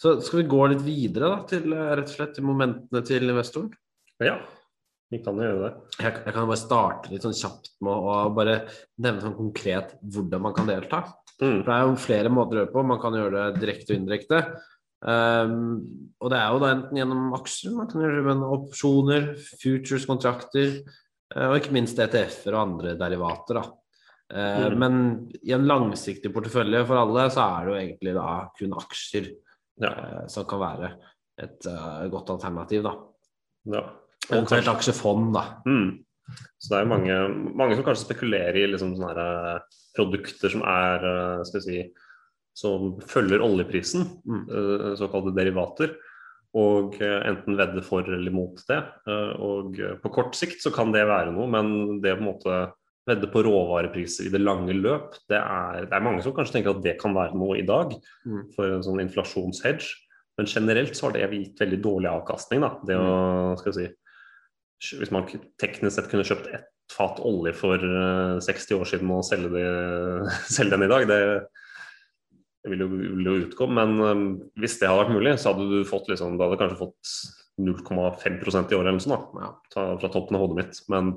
Så 0.00 0.18
skal 0.24 0.42
vi 0.42 0.50
gå 0.52 0.60
litt 0.72 0.84
videre 0.84 1.32
da, 1.32 1.40
til 1.48 1.72
eh, 1.72 1.92
rett 1.96 2.10
og 2.10 2.18
slett 2.18 2.34
til 2.36 2.44
momentene 2.44 3.00
til 3.06 3.32
investoren? 3.32 3.72
ja, 4.24 4.38
vi 5.12 5.20
kan 5.24 5.36
jo 5.38 5.44
gjøre 5.44 5.62
det. 5.62 5.72
Jeg, 6.00 6.12
jeg 6.24 6.34
kan 6.34 6.48
bare 6.48 6.60
starte 6.60 7.12
litt 7.12 7.24
sånn 7.24 7.36
kjapt 7.36 7.74
med 7.84 7.92
å 7.92 8.16
bare 8.36 8.56
nevne 9.04 9.22
sånn 9.22 9.36
konkret 9.36 9.92
hvordan 10.00 10.44
man 10.46 10.54
kan 10.56 10.68
delta. 10.68 11.02
Mm. 11.42 11.58
For 11.62 11.68
det 11.68 11.76
er 11.76 11.84
jo 11.84 11.96
flere 12.00 12.30
måter 12.32 12.56
å 12.56 12.58
gjøre 12.60 12.68
det 12.70 12.74
på. 12.74 12.84
Man 12.88 13.00
kan 13.02 13.16
gjøre 13.18 13.42
det 13.52 13.60
direkte 13.62 13.92
og 13.92 13.98
indirekte. 14.00 14.40
Um, 15.06 15.56
og 16.24 16.30
det 16.32 16.38
er 16.40 16.52
jo 16.54 16.60
da 16.62 16.70
enten 16.72 16.96
gjennom 16.98 17.34
aksjer, 17.36 17.74
man 17.76 17.88
kan 17.90 18.00
gjøre 18.02 18.22
det 18.22 18.24
med 18.30 18.46
opsjoner, 18.56 19.26
futures, 19.60 20.06
kontrakter, 20.08 20.78
eh, 21.34 21.44
og 21.50 21.58
ikke 21.60 21.74
minst 21.76 22.00
ETF-er 22.00 22.56
og 22.56 22.62
andre 22.62 22.94
derivater. 22.98 23.60
da. 23.60 23.66
Eh, 24.32 24.68
Mm. 24.70 24.78
Men 24.78 24.94
i 25.44 25.52
en 25.52 25.66
langsiktig 25.68 26.32
portefølje 26.34 26.86
for 26.86 26.96
alle, 26.96 27.28
så 27.30 27.44
er 27.44 27.66
det 27.66 27.70
jo 27.72 27.80
egentlig 27.82 28.14
da 28.14 28.48
kun 28.58 28.72
aksjer 28.72 29.28
Ja. 29.78 29.90
eh, 29.90 30.26
som 30.28 30.44
kan 30.46 30.58
være 30.58 30.94
et 31.38 31.66
uh, 31.68 32.08
godt 32.08 32.30
alternativ, 32.30 32.82
da. 32.82 32.94
ja. 33.66 33.84
Eventuelt 34.32 34.66
aksjefond, 34.66 35.34
da. 35.34 35.60
Mm. 35.66 36.04
Så 36.58 36.70
det 36.72 36.78
er 36.78 36.84
jo 36.86 36.90
mange, 36.90 37.16
mange 37.54 37.76
som 37.78 37.84
kanskje 37.86 38.06
spekulerer 38.08 38.56
i 38.58 38.66
liksom 38.72 38.94
sånne 38.98 39.26
eh, 39.26 39.78
produkter 39.96 40.52
som 40.52 40.64
er 40.66 41.04
eh, 41.10 41.44
skal 41.48 41.62
si, 41.64 41.78
som 42.56 42.96
følger 43.04 43.44
oljeprisen, 43.44 44.06
Mm. 44.26 44.42
eh, 44.48 44.94
såkalte 44.98 45.34
derivater, 45.36 45.94
og 46.56 46.96
enten 47.02 47.56
vedde 47.58 47.82
for 47.84 48.00
eller 48.08 48.32
mot 48.32 48.56
det. 48.70 48.78
Og 49.44 49.76
på 50.00 50.12
kort 50.14 50.32
sikt 50.38 50.62
så 50.64 50.70
kan 50.72 50.88
det 50.94 51.02
være 51.04 51.34
noe, 51.34 51.44
men 51.52 52.00
det 52.00 52.14
å 52.14 52.16
på 52.16 52.22
en 52.24 52.30
måte 52.30 52.54
vedde 53.06 53.28
på 53.30 53.42
råvarepriser 53.44 54.26
i 54.26 54.32
det 54.32 54.40
lange 54.40 54.72
løp, 54.72 55.18
det 55.28 55.36
er, 55.36 55.84
det 55.84 55.92
er 55.92 56.00
mange 56.06 56.22
som 56.24 56.32
kanskje 56.32 56.56
tenker 56.56 56.72
at 56.72 56.80
det 56.82 56.96
kan 57.02 57.12
være 57.14 57.36
noe 57.36 57.58
i 57.60 57.66
dag, 57.66 57.92
Mm. 58.24 58.46
for 58.56 58.72
en 58.72 58.82
sånn 58.82 59.02
inflasjonshedge. 59.04 59.92
Men 60.38 60.46
generelt 60.48 60.96
så 60.96 61.06
har 61.10 61.12
det 61.12 61.28
gitt 61.30 61.60
veldig 61.60 61.78
dårlig 61.84 62.08
avkastning. 62.10 62.60
Da. 62.64 62.72
Det 62.84 62.96
å, 62.96 63.56
skal 63.60 63.72
jeg 63.72 63.76
si, 63.76 63.94
hvis 64.82 65.12
man 65.14 65.28
teknisk 65.60 65.96
sett 65.96 66.10
kunne 66.10 66.26
kjøpt 66.26 66.50
ett 66.54 66.72
fat 66.92 67.20
olje 67.26 67.52
for 67.56 67.82
eh, 67.82 68.38
60 68.44 68.76
år 68.78 68.88
siden 68.88 69.12
og 69.14 69.24
selge, 69.26 69.50
det, 69.54 69.64
selge 70.56 70.76
den 70.76 70.86
i 70.86 70.90
dag, 70.92 71.06
det, 71.10 71.20
det 72.62 72.72
vil 72.72 72.84
jo, 72.84 72.90
vil 72.92 73.30
jo 73.30 73.38
utgå. 73.46 73.70
Men 73.78 73.96
eh, 74.04 74.20
hvis 74.62 74.78
det 74.80 74.90
hadde 74.90 75.04
vært 75.04 75.16
mulig, 75.16 75.34
så 75.40 75.52
hadde 75.52 75.70
du 75.72 75.88
fått 75.88 76.10
liksom, 76.12 76.36
du 76.36 76.44
hadde 76.46 76.60
kanskje 76.62 76.82
fått 76.84 77.16
0,5% 77.62 77.96
i 78.72 78.76
året 78.76 78.84
eller 78.84 78.98
noe 78.98 79.06
sånt 79.06 79.32
da, 79.32 79.46
Ja. 79.46 79.50
ta, 79.72 79.88
fra 80.02 80.12
toppen 80.12 80.38
av 80.38 80.44
hodet 80.44 80.60
mitt. 80.60 80.82
Men 80.92 81.14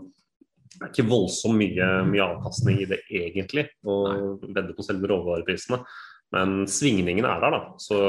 det 0.69 0.85
er 0.85 0.93
ikke 0.93 1.09
voldsomt 1.09 1.59
mye, 1.59 1.87
mye 2.07 2.27
avkastning 2.29 2.79
i 2.79 2.87
det 2.87 3.01
egentlig, 3.11 3.65
å 3.83 3.99
vedde 4.45 4.75
på 4.77 4.85
selve 4.85 5.09
råvareprisene. 5.11 5.81
Men 6.35 6.67
svingningen 6.69 7.25
er 7.25 7.41
der, 7.41 7.55
da. 7.55 7.59
Så 7.81 7.99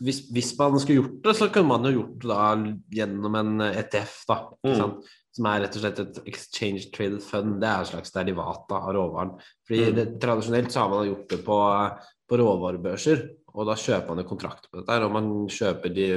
hvis, 0.00 0.22
hvis 0.32 0.54
man 0.58 0.78
skulle 0.80 1.02
gjort 1.02 1.18
det, 1.26 1.34
så 1.36 1.48
kunne 1.52 1.68
man 1.68 1.84
jo 1.84 1.98
gjort 1.98 2.18
det 2.22 2.30
da 2.30 2.46
gjennom 2.96 3.36
en 3.36 3.60
ETF, 3.68 4.14
da. 4.30 4.38
Mm. 4.64 4.94
Som 5.36 5.48
er 5.50 5.60
rett 5.66 5.76
og 5.76 5.82
slett 5.84 5.98
et 6.00 6.20
exchange 6.32 6.86
traded 6.94 7.20
fund. 7.20 7.58
Det 7.60 7.68
er 7.68 7.82
en 7.84 7.90
slags 7.90 8.14
derivat 8.14 8.72
av 8.72 8.88
råvaren. 8.96 9.34
Fordi 9.68 9.82
Mm. 9.90 9.94
det, 9.98 10.06
Tradisjonelt 10.22 10.72
så 10.72 10.80
har 10.80 10.88
man 10.94 11.06
gjort 11.10 11.28
det 11.28 11.40
på, 11.44 11.58
på 12.28 12.38
råvarebørser, 12.40 13.28
og 13.52 13.66
da 13.68 13.74
kjøper 13.76 14.08
man 14.08 14.18
en 14.24 14.28
kontrakt 14.28 14.70
på 14.70 14.80
dette. 14.80 15.04
Og 15.04 15.12
man 15.12 15.28
kjøper, 15.48 15.92
de, 15.92 16.08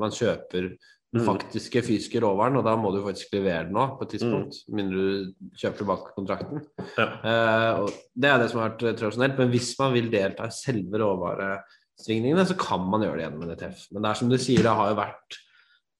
man 0.00 0.10
kjøper. 0.10 0.76
Faktiske 1.24 1.82
fysiske 1.86 2.20
råvaren, 2.20 2.56
og 2.58 2.64
da 2.66 2.74
må 2.76 2.90
du 2.94 2.98
faktisk 3.04 3.32
levere 3.36 3.64
den 3.64 3.72
nå 3.76 3.86
på 3.98 4.04
et 4.06 4.12
tidspunkt, 4.16 4.58
mindre 4.68 4.96
du 4.96 5.48
kjøper 5.56 5.78
tilbake 5.82 6.12
kontrakten. 6.16 6.60
Ja. 6.98 7.06
Eh, 7.22 7.80
og 7.80 7.90
det 8.14 8.30
er 8.30 8.38
det 8.42 8.50
som 8.52 8.60
har 8.60 8.70
vært 8.74 8.84
tradisjonelt, 9.00 9.38
men 9.38 9.50
hvis 9.54 9.72
man 9.78 9.94
vil 9.96 10.10
delta 10.12 10.46
i 10.50 10.54
selve 10.54 11.00
råvaresvingningene, 11.02 12.46
så 12.46 12.56
kan 12.60 12.84
man 12.90 13.02
gjøre 13.06 13.16
det 13.20 13.26
gjennom 13.26 13.42
en 13.46 13.54
ETF. 13.56 13.86
Men 13.92 14.02
det 14.02 14.10
er 14.10 14.20
som 14.20 14.30
du 14.32 14.38
sier, 14.38 14.62
det 14.66 14.76
har 14.80 14.90
jo 14.92 14.98
vært 15.00 15.38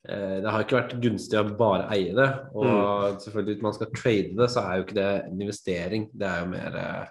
eh, 0.08 0.37
det 0.44 0.50
har 0.52 0.66
ikke 0.66 0.80
vært 0.80 0.99
gunstig 1.02 1.40
å 1.40 1.46
bare 1.58 1.88
eie 1.96 2.12
det. 2.14 2.28
Og 2.54 2.66
Mm. 2.66 3.20
selvfølgelig 3.25 3.54
hvis 3.54 3.62
man 3.68 3.75
skal 3.78 3.94
trade 3.96 4.37
det, 4.37 4.50
så 4.50 4.61
er 4.66 4.76
jo 4.76 4.85
ikke 4.87 5.00
det 5.00 5.08
en 5.25 5.40
investering. 5.42 6.11
Det 6.12 6.28
er 6.28 6.44
jo 6.44 6.50
mer 6.52 6.76
eh, 6.82 7.06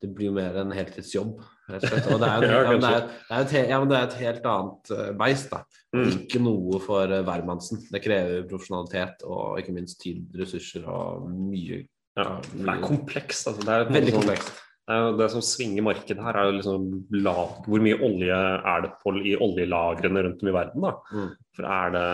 Det 0.00 0.08
blir 0.16 0.30
jo 0.30 0.36
mer 0.36 0.54
en 0.62 0.72
heltidsjobb, 0.72 1.34
og 1.40 1.82
det 1.82 1.90
er 1.92 2.44
jo, 2.46 2.78
det 2.80 2.88
er, 2.88 3.10
et, 3.36 3.52
ja, 3.68 3.80
det 3.84 3.98
er 3.98 4.06
et 4.06 4.16
helt 4.22 4.46
annet 4.48 4.92
beist, 5.20 5.52
da. 5.52 5.60
Mm. 5.92 6.06
Ikke 6.14 6.40
noe 6.40 6.80
for 6.82 7.10
uh, 7.10 7.20
hvermannsen. 7.26 7.82
Det 7.90 8.00
krever 8.04 8.46
profesjonalitet 8.48 9.26
og 9.28 9.60
ikke 9.60 9.74
minst 9.76 10.00
tid, 10.02 10.24
ressurser 10.40 10.88
og 10.88 11.28
mye 11.28 11.84
Ja. 12.18 12.40
Det 12.40 12.66
er 12.66 12.82
komplekst. 12.82 13.52
Altså. 13.52 13.62
Det 13.64 13.76
er 13.76 13.86
Veldig 13.90 14.14
sånn- 14.16 14.20
komplekst. 14.22 14.58
Det 14.90 15.26
som 15.30 15.42
svinger 15.44 15.84
markedet 15.86 16.24
her, 16.24 16.34
er 16.34 16.48
jo 16.48 16.54
liksom 16.56 16.86
lag, 17.22 17.60
hvor 17.68 17.82
mye 17.84 17.98
olje 18.02 18.38
er 18.72 18.80
det 18.82 18.90
på 18.98 19.12
i 19.22 19.36
oljelagrene 19.38 20.24
rundt 20.26 20.42
om 20.42 20.50
i 20.50 20.54
verden. 20.56 20.86
da. 20.86 20.94
Mm. 21.14 21.28
For 21.54 21.68
er 21.76 21.92
det, 21.94 22.06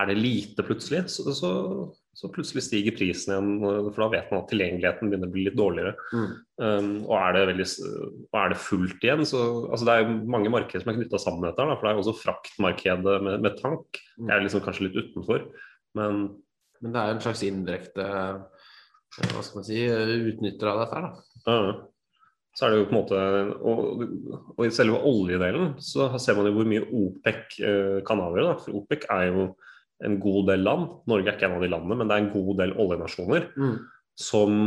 er 0.00 0.08
det 0.10 0.16
lite 0.18 0.64
plutselig, 0.66 1.04
så, 1.14 1.34
så, 1.36 1.52
så 2.12 2.28
plutselig 2.28 2.64
stiger 2.66 2.94
prisen 2.96 3.32
igjen. 3.32 3.52
For 3.88 4.04
da 4.04 4.08
vet 4.12 4.32
man 4.32 4.42
at 4.42 4.50
tilgjengeligheten 4.52 5.08
begynner 5.08 5.30
å 5.30 5.32
bli 5.32 5.46
litt 5.46 5.56
dårligere. 5.58 5.94
Mm. 6.12 6.32
Um, 6.60 6.90
og, 7.06 7.14
er 7.16 7.36
det 7.36 7.44
veldig, 7.52 7.66
og 8.28 8.38
er 8.42 8.52
det 8.52 8.58
fullt 8.60 9.06
igjen, 9.06 9.24
så 9.28 9.40
altså 9.64 9.88
Det 9.88 9.94
er 9.94 10.02
jo 10.04 10.18
mange 10.34 10.52
markeder 10.52 10.84
som 10.84 10.92
er 10.92 10.98
knytta 10.98 11.20
sammen 11.22 11.44
med 11.44 11.50
dette. 11.52 11.68
Da, 11.70 11.78
for 11.78 11.88
det 11.88 11.92
er 11.92 11.96
jo 11.96 12.04
også 12.04 12.20
fraktmarkedet 12.20 13.16
med, 13.28 13.38
med 13.46 13.56
tank. 13.62 14.02
Mm. 14.18 14.26
Det 14.26 14.34
er 14.34 14.44
liksom 14.44 14.64
kanskje 14.66 14.88
litt 14.88 15.00
utenfor. 15.00 15.46
Men 15.98 16.26
Men 16.82 16.94
det 16.94 17.00
er 17.00 17.08
jo 17.08 17.14
en 17.16 17.24
slags 17.24 17.46
indirekte 17.46 18.04
uh, 18.10 18.68
hva 19.32 19.42
skal 19.44 19.60
man 19.60 19.66
si, 19.66 19.80
utnytter 20.32 20.70
av 20.70 20.78
dette 20.82 20.98
her, 20.98 21.08
da. 21.08 21.42
Uh, 21.48 21.88
Så 22.52 22.66
er 22.66 22.72
det 22.72 22.78
jo 22.82 22.86
på 22.88 22.92
en 22.92 22.98
måte 22.98 23.18
Og, 23.64 24.02
og 24.58 24.66
i 24.66 24.72
selve 24.74 24.98
oljedelen 25.08 25.70
så 25.80 26.10
ser 26.20 26.36
man 26.36 26.50
jo 26.50 26.58
hvor 26.58 26.68
mye 26.68 26.84
OPEC 26.84 27.60
uh, 27.64 27.98
kan 28.04 28.20
avgjøre. 28.20 28.50
Da. 28.50 28.58
For 28.60 28.82
OPEC 28.82 29.06
er 29.08 29.30
jo 29.30 29.46
en 30.04 30.18
god 30.20 30.46
del 30.50 30.64
land, 30.66 30.88
Norge 31.06 31.28
er 31.30 31.36
ikke 31.36 31.48
en 31.50 31.56
av 31.58 31.62
de 31.62 31.68
landene, 31.72 31.96
men 31.98 32.08
det 32.08 32.16
er 32.16 32.24
en 32.24 32.32
god 32.32 32.56
del 32.58 32.72
oljenasjoner 32.82 33.46
Mm. 33.56 33.76
som 34.18 34.58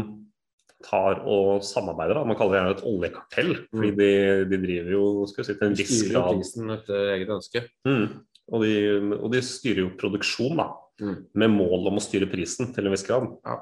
tar 0.85 1.21
og 1.25 1.63
samarbeider. 1.65 2.13
Da. 2.19 2.23
Man 2.25 2.35
kaller 2.37 2.53
det 2.53 2.61
gjerne 2.61 2.77
et 2.77 2.87
oljekartell, 2.91 3.51
fordi 3.71 3.91
Mm. 3.91 3.97
de, 3.97 4.45
de 4.51 4.57
driver 4.67 4.91
jo 4.91 5.25
skal 5.27 5.43
vi 5.43 5.47
si, 5.47 5.57
til 5.59 5.67
en 5.67 5.75
viss 5.79 6.01
grad 6.11 6.35
prisen 6.35 6.69
etter 6.75 7.13
eget 7.15 7.29
ønske. 7.29 7.63
mm. 7.85 8.07
og, 8.53 8.61
de, 8.61 8.73
og 9.19 9.31
de 9.31 9.41
styrer 9.41 9.81
jo 9.85 9.89
produksjon, 9.97 10.57
da, 10.57 10.67
Mm. 11.01 11.25
med 11.35 11.49
mål 11.51 11.87
om 11.89 11.97
å 11.97 12.03
styre 12.03 12.29
prisen 12.31 12.73
til 12.73 12.85
en 12.85 12.91
viss 12.93 13.03
grad. 13.03 13.25
Ja. 13.45 13.57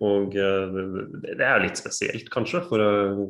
Og 0.00 0.34
eh, 0.34 0.66
det, 0.72 1.36
det 1.36 1.40
er 1.44 1.58
jo 1.58 1.64
litt 1.66 1.76
spesielt, 1.76 2.30
kanskje. 2.30 2.62
For, 2.68 2.80
eh, 2.80 3.26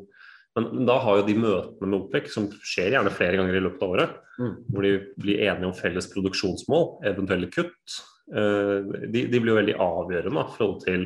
men, 0.55 0.85
da 0.87 0.99
har 1.03 1.19
jo 1.19 1.27
de 1.27 1.35
møtene 1.39 1.89
med 1.89 1.99
OPEC, 2.05 2.29
som 2.33 2.47
skjer 2.63 2.95
gjerne 2.95 3.13
flere 3.15 3.41
ganger 3.41 3.59
i 3.59 3.65
løpet 3.65 3.83
av 3.83 3.97
året, 3.97 4.21
Mm. 4.35 4.55
hvor 4.67 4.83
de 4.83 4.89
blir 5.23 5.45
enige 5.47 5.69
om 5.69 5.75
felles 5.79 6.09
produksjonsmål, 6.11 7.05
eventuelle 7.07 7.47
kutt, 7.55 7.99
eh, 8.35 8.81
de, 9.07 9.21
de 9.31 9.39
blir 9.39 9.53
jo 9.53 9.61
veldig 9.61 9.77
avgjørende 9.79 10.43
i 10.43 10.55
forhold 10.57 10.81
til 10.83 11.05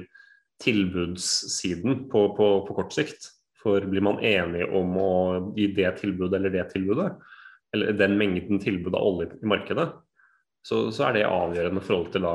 tilbudssiden 0.65 2.07
på, 2.09 2.23
på, 2.39 2.47
på 2.65 2.77
kort 2.79 2.97
sikt. 2.97 3.29
For 3.59 3.85
blir 3.85 4.05
man 4.07 4.21
enige 4.25 4.69
om 4.79 4.97
å 4.97 5.11
gi 5.57 5.67
det 5.77 5.91
tilbudet 5.99 6.39
eller 6.39 6.55
det 6.55 6.69
tilbudet, 6.73 7.11
eller 7.75 7.99
den 7.99 8.17
mengden 8.17 8.63
tilbud 8.63 8.95
av 8.97 9.05
olje 9.05 9.33
i 9.43 9.51
markedet, 9.51 9.91
så, 10.65 10.87
så 10.95 11.09
er 11.09 11.19
det 11.19 11.27
avgjørende 11.29 11.83
i 11.83 11.85
forhold 11.85 12.13
til 12.15 12.25
da 12.25 12.35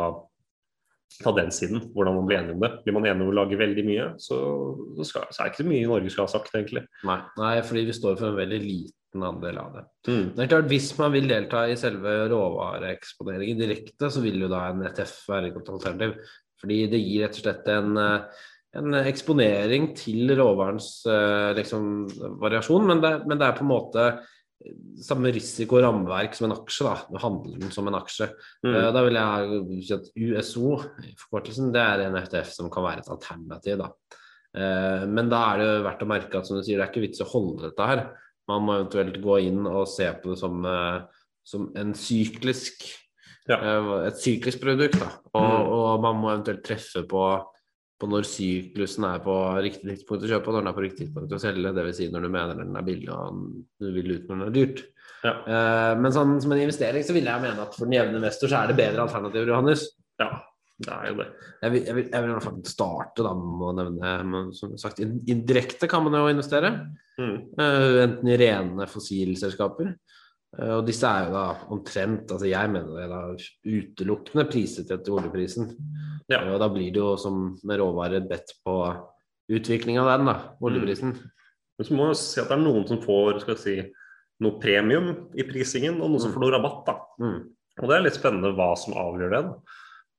ta 1.22 1.34
den 1.36 1.52
siden, 1.54 1.82
hvordan 1.94 2.18
man 2.18 2.28
blir 2.28 2.40
enig 2.40 2.56
om 2.56 2.64
det. 2.64 2.72
Blir 2.86 2.96
man 2.96 3.08
enig 3.10 3.26
om 3.26 3.32
å 3.32 3.38
lage 3.38 3.60
veldig 3.60 3.86
mye, 3.88 4.10
så, 4.22 4.38
så, 4.98 5.08
skal, 5.08 5.28
så 5.30 5.42
er 5.42 5.48
det 5.48 5.54
ikke 5.54 5.64
så 5.64 5.70
mye 5.70 5.90
Norge 5.90 6.14
skal 6.14 6.28
ha 6.28 6.34
sagt, 6.34 6.54
egentlig. 6.58 6.86
Nei, 7.08 7.18
nei, 7.40 7.56
fordi 7.68 7.84
vi 7.90 7.98
står 7.98 8.18
for 8.20 8.32
en 8.32 8.40
veldig 8.40 8.62
liten 8.64 9.28
andel 9.28 9.60
av 9.62 9.76
det. 9.78 9.84
Mm. 10.10 10.24
Det 10.34 10.46
er 10.46 10.50
klart, 10.56 10.72
Hvis 10.72 10.90
man 11.00 11.14
vil 11.14 11.30
delta 11.30 11.66
i 11.70 11.78
selve 11.80 12.16
råvareeksponeringen 12.32 13.62
direkte, 13.62 14.10
så 14.14 14.24
vil 14.24 14.42
jo 14.46 14.50
da 14.52 14.66
en 14.72 14.86
ETF 14.90 15.16
være 15.30 15.52
et 15.52 15.58
godt 15.60 15.74
alternativ. 15.76 16.18
Fordi 16.64 16.80
det 16.92 17.04
gir 17.04 17.26
rett 17.26 17.38
og 17.38 17.44
slett 17.44 17.70
en, 17.74 17.98
eh, 18.00 18.46
en 18.80 19.00
eksponering 19.04 19.92
til 20.00 20.34
råvarens 20.40 20.94
eh, 21.12 21.50
liksom, 21.60 22.08
variasjon, 22.42 22.88
men 22.90 23.04
det, 23.04 23.18
men 23.28 23.42
det 23.42 23.50
er 23.50 23.60
på 23.60 23.68
en 23.68 23.74
måte 23.74 24.08
samme 25.04 25.32
risiko 25.36 25.76
og 25.78 25.84
rammeverk 25.84 26.36
som 26.38 26.50
en 26.50 26.56
aksje. 26.58 26.86
da, 26.88 26.96
Du 27.12 27.18
handler 27.20 27.60
den 27.60 27.72
som 27.72 27.88
en 27.88 27.98
aksje. 28.00 28.30
Mm. 28.64 28.76
Eh, 28.76 28.92
Da 28.96 29.04
vil 29.04 29.14
jeg 29.20 29.84
si 29.84 29.94
at 29.94 30.10
USO, 30.16 30.78
forkortelsen, 31.20 31.72
det 31.74 31.82
er 31.82 32.06
en 32.08 32.16
FTF 32.22 32.52
som 32.54 32.70
kan 32.70 32.84
være 32.84 33.00
et 33.04 33.10
alternativ. 33.10 33.78
da. 33.78 33.90
Eh, 34.56 35.06
Men 35.08 35.30
da 35.30 35.54
er 35.54 35.58
det 35.58 35.66
jo 35.68 35.84
verdt 35.90 36.02
å 36.06 36.08
merke 36.08 36.36
at 36.38 36.46
som 36.48 36.58
du 36.58 36.64
sier, 36.64 36.78
det 36.78 36.88
er 36.88 36.92
ikke 36.94 37.08
vits 37.08 37.22
å 37.22 37.32
holde 37.32 37.62
dette 37.70 37.86
her. 37.88 38.10
Man 38.48 38.62
må 38.64 38.74
eventuelt 38.80 39.22
gå 39.22 39.42
inn 39.48 39.66
og 39.68 39.88
se 39.88 40.06
på 40.14 40.30
det 40.32 40.38
som, 40.40 40.66
eh, 40.66 41.02
som 41.46 41.72
en 41.76 41.94
syklisk 41.94 43.00
Ja. 43.50 44.06
et 44.08 44.14
syklisk 44.16 44.62
produkt. 44.62 44.98
Da. 45.00 45.10
Og, 45.36 45.44
Mm. 45.44 45.68
og 45.68 46.02
man 46.02 46.16
må 46.16 46.30
eventuelt 46.32 46.64
treffe 46.64 47.06
på, 47.06 47.46
på 48.04 48.10
når 48.12 48.28
syklusen 48.28 49.08
er 49.08 49.22
på 49.24 49.34
riktig 49.64 49.88
tidspunkt 49.88 50.26
å 50.28 50.32
kjøpe, 50.34 50.50
og 50.50 50.58
når 50.58 50.64
den 50.66 50.72
er 50.72 50.76
på 50.76 50.84
riktig 50.84 51.06
tidspunkt 51.06 51.36
å 51.36 51.42
selge. 51.42 51.72
Dvs. 51.78 52.00
Si 52.02 52.10
når 52.12 52.26
du 52.26 52.32
mener 52.34 52.60
den 52.60 52.76
er 52.76 52.88
billig 52.88 53.12
og 53.14 53.44
du 53.80 53.92
vil 53.96 54.18
ut 54.18 54.26
når 54.28 54.42
den 54.42 54.48
er 54.50 54.56
dyrt. 54.58 54.82
Ja. 55.24 55.36
Eh, 55.48 55.92
men 56.04 56.16
sånn, 56.16 56.36
som 56.44 56.52
en 56.52 56.64
investering 56.66 57.06
så 57.08 57.16
vil 57.16 57.30
jeg 57.30 57.44
mene 57.46 57.64
at 57.64 57.78
for 57.78 57.88
den 57.88 57.96
jevne 57.96 58.20
investor 58.20 58.52
så 58.52 58.60
er 58.60 58.72
det 58.72 58.80
bedre 58.82 59.06
alternativer, 59.06 59.54
Johannes. 59.54 59.86
ja, 60.20 60.30
det 60.84 60.98
er 60.98 61.12
jo 61.12 61.20
det. 61.22 61.30
Jeg 61.62 61.76
vil, 61.76 61.86
jeg 61.88 61.98
vil, 61.98 62.10
jeg 62.10 62.26
vil 62.26 62.34
i 62.34 62.36
hvert 62.36 62.48
fall 62.50 62.60
starte 62.68 63.26
da, 63.26 63.32
med 63.40 63.68
å 63.70 63.76
nevne 63.78 64.16
men 64.34 64.52
som 64.58 64.76
sagt, 64.82 65.00
Indirekte 65.00 65.88
kan 65.92 66.04
man 66.04 66.20
jo 66.20 66.34
investere. 66.34 66.74
Mm. 67.14 67.36
eh, 67.62 68.02
enten 68.04 68.34
i 68.34 68.40
rene 68.42 68.90
fossilselskaper. 68.90 69.94
Eh, 70.60 70.74
og 70.78 70.86
disse 70.88 71.08
er 71.10 71.28
jo 71.28 71.34
da 71.36 71.46
omtrent, 71.74 72.32
altså 72.32 72.50
jeg 72.50 72.72
mener 72.74 72.98
det 73.00 73.08
da, 73.12 73.22
utelukkende 73.66 74.46
priset 74.52 74.92
etter 74.94 75.16
oljeprisen. 75.18 75.72
Ja. 76.32 76.42
Og 76.54 76.60
da 76.62 76.70
blir 76.72 76.92
det 76.94 77.02
jo 77.02 77.16
som 77.20 77.58
med 77.68 77.80
råvarer 77.82 78.24
bedt 78.30 78.56
på 78.66 78.78
utvikling 79.54 80.00
av 80.00 80.08
den, 80.14 80.30
da, 80.32 80.38
oljeprisen. 80.64 81.16
Men 81.78 81.88
så 81.88 81.98
må 81.98 82.08
jeg 82.12 82.20
si 82.22 82.40
at 82.42 82.48
det 82.52 82.58
er 82.58 82.64
noen 82.64 82.88
som 82.88 83.02
får 83.04 83.42
skal 83.44 83.56
jeg 83.58 83.64
si, 83.64 83.78
noe 84.44 84.58
premium 84.60 85.12
i 85.38 85.44
prisingen, 85.48 86.00
og 86.02 86.10
noen 86.10 86.20
som 86.22 86.32
Mm. 86.32 86.36
får 86.36 86.42
noe 86.44 86.54
rabatt. 86.56 86.86
da. 86.86 86.96
Mm. 87.20 87.40
Og 87.82 87.88
Det 87.90 87.96
er 87.96 88.04
litt 88.04 88.18
spennende 88.18 88.56
hva 88.56 88.76
som 88.78 88.94
avgjør 88.94 89.30
det. 89.32 89.42
da. 89.44 89.54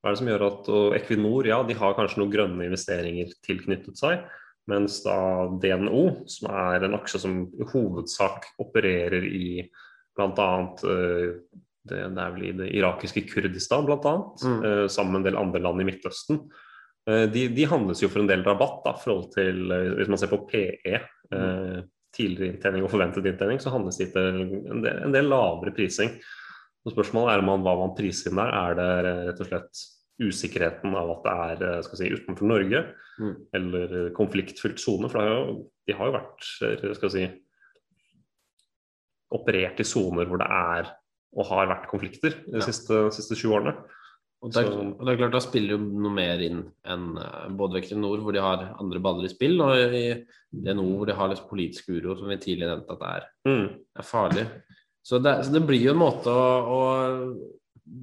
Hva 0.01 0.09
er 0.09 0.13
det 0.13 0.19
som 0.19 0.27
gjør 0.27 0.45
at 0.45 0.69
og 0.69 0.95
Equinor 0.95 1.45
ja, 1.47 1.63
de 1.63 1.73
har 1.73 1.93
kanskje 1.95 2.17
noen 2.21 2.31
grønne 2.31 2.65
investeringer 2.67 3.31
tilknyttet 3.45 3.97
seg, 3.97 4.23
mens 4.67 5.01
da 5.03 5.47
DNO, 5.61 6.27
som 6.29 6.49
er 6.51 6.83
en 6.85 6.93
aksje 6.97 7.19
som 7.19 7.35
i 7.59 7.63
hovedsak 7.63 8.45
opererer 8.59 9.23
i 9.25 9.69
bl.a. 10.15 10.49
Det, 11.85 11.99
det 12.15 12.21
er 12.23 12.31
vel 12.33 12.45
i 12.47 12.53
det 12.57 12.67
irakiske 12.79 13.21
Kurdistan, 13.29 13.85
annet, 13.85 14.41
Mm. 14.41 14.61
eh, 14.65 14.87
sammen 14.89 15.11
med 15.13 15.19
en 15.21 15.27
del 15.27 15.37
andre 15.41 15.61
land 15.61 15.81
i 15.81 15.85
Midtøsten. 15.85 16.39
Eh, 17.07 17.25
De, 17.29 17.47
de 17.53 17.65
handles 17.69 18.01
jo 18.01 18.09
for 18.09 18.23
en 18.23 18.27
del 18.31 18.43
rabatt, 18.43 18.79
da, 18.85 18.93
forhold 18.97 19.31
til 19.35 19.71
eh, 19.71 19.91
hvis 19.99 20.09
man 20.09 20.17
ser 20.17 20.31
på 20.33 20.47
PE, 20.49 21.01
Mm. 21.31 21.83
tidligere 22.15 22.53
inntjening 22.53 22.83
og 22.85 22.91
forventet 22.91 23.25
inntjening, 23.25 23.57
så 23.59 23.71
handles 23.73 23.97
de 23.97 24.05
til 24.05 24.41
en 24.71 24.81
del, 24.81 24.99
en 25.03 25.11
del 25.11 25.25
lavere 25.27 25.73
prising. 25.75 26.11
Så 26.85 26.93
spørsmålet 26.93 27.33
er 27.33 27.39
om 27.41 27.45
man, 27.49 27.63
hva 27.65 27.73
man 27.79 27.95
priser 27.97 28.29
inn 28.29 28.37
der. 28.37 28.53
Er 28.53 28.75
det 28.77 28.89
eh, 29.09 29.23
rett 29.31 29.41
og 29.41 29.47
slett 29.49 29.81
usikkerheten 30.21 30.93
av 30.95 31.09
at 31.11 31.23
det 31.25 31.33
er 31.65 31.77
eh, 31.79 31.89
si, 31.97 32.09
utenfor 32.13 32.47
Norge, 32.47 32.85
Mm. 33.19 33.35
eller 33.53 34.09
konfliktfylt 34.11 34.79
sone? 34.79 35.09
For 35.09 35.19
det 35.19 35.27
har 35.27 35.35
jo, 35.45 35.69
de 35.87 35.93
har 35.93 36.05
jo 36.09 36.15
vært 36.17 36.47
eh, 36.61 36.93
skal 36.97 37.09
si, 37.13 37.25
operert 39.33 39.79
i 39.81 39.87
soner 39.87 40.27
hvor 40.29 40.37
det 40.41 40.47
er 40.49 40.91
og 41.35 41.45
har 41.49 41.67
vært 41.67 41.89
konflikter 41.91 42.35
de 42.45 42.59
Ja. 42.59 42.63
siste, 42.63 43.09
siste 43.11 43.35
20 43.35 43.53
årene. 43.57 43.73
Og 44.43 44.51
det, 44.53 44.61
er, 44.61 44.69
Så- 44.71 44.95
og 44.99 45.05
det 45.05 45.13
er 45.13 45.17
klart 45.17 45.31
Da 45.31 45.39
spiller 45.39 45.69
jo 45.73 45.77
noe 45.79 46.11
mer 46.13 46.39
inn 46.39 46.71
enn 46.85 47.17
eh, 47.17 47.49
både 47.49 47.81
nord 47.97 48.19
hvor 48.21 48.31
de 48.33 48.39
har 48.39 48.75
andre 48.79 48.99
baller 48.99 49.25
i 49.25 49.31
spill, 49.33 49.59
og 49.61 49.75
i 49.75 50.23
DNO, 50.53 50.85
hvor 50.97 51.05
de 51.07 51.13
har 51.17 51.29
litt 51.29 51.49
politisk 51.49 51.89
uro, 51.89 52.15
som 52.15 52.27
vi 52.29 52.37
tidligere 52.37 52.75
nevnte 52.77 52.91
at 52.93 52.99
det 52.99 53.09
er. 53.15 53.27
Mm. 53.47 53.69
er 53.97 54.03
farlig. 54.03 54.45
Så 55.03 55.19
det, 55.21 55.45
så 55.45 55.51
det 55.53 55.65
blir 55.67 55.81
jo 55.81 55.91
en 55.91 55.99
måte 56.01 56.27
å, 56.29 56.45
å, 56.75 57.35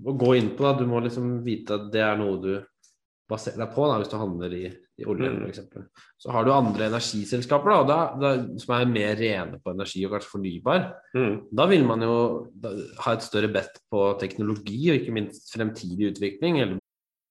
å 0.07 0.13
gå 0.19 0.37
inn 0.39 0.51
på. 0.57 0.63
Da. 0.67 0.73
Du 0.79 0.87
må 0.87 1.01
liksom 1.03 1.43
vite 1.45 1.75
at 1.79 1.91
det 1.93 2.01
er 2.03 2.17
noe 2.17 2.37
du 2.43 2.65
baserer 3.31 3.59
deg 3.65 3.73
på 3.75 3.87
da, 3.89 3.99
hvis 3.99 4.11
du 4.13 4.19
handler 4.21 4.53
i, 4.55 4.67
i 5.03 5.07
olje 5.11 5.31
Mm. 5.33 5.43
f.eks. 5.45 5.61
Så 6.23 6.31
har 6.31 6.45
du 6.47 6.53
andre 6.55 6.87
energiselskaper 6.87 7.73
da, 7.73 7.83
da, 7.83 7.99
da, 8.23 8.31
som 8.63 8.75
er 8.77 8.91
mer 8.91 9.17
rene 9.19 9.59
på 9.63 9.75
energi 9.75 10.05
og 10.07 10.15
kanskje 10.15 10.33
fornybar. 10.37 10.87
Mm. 11.19 11.35
Da 11.51 11.67
vil 11.71 11.85
man 11.89 12.07
jo 12.07 12.17
da, 12.55 12.73
ha 13.05 13.17
et 13.17 13.27
større 13.27 13.51
bet 13.53 13.83
på 13.91 14.07
teknologi 14.23 14.81
og 14.91 15.01
ikke 15.01 15.17
minst 15.19 15.51
fremtidig 15.55 16.13
utvikling. 16.13 16.61
Eller 16.63 16.79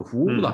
Behov 0.00 0.28
Mm. 0.30 0.42
da, 0.42 0.52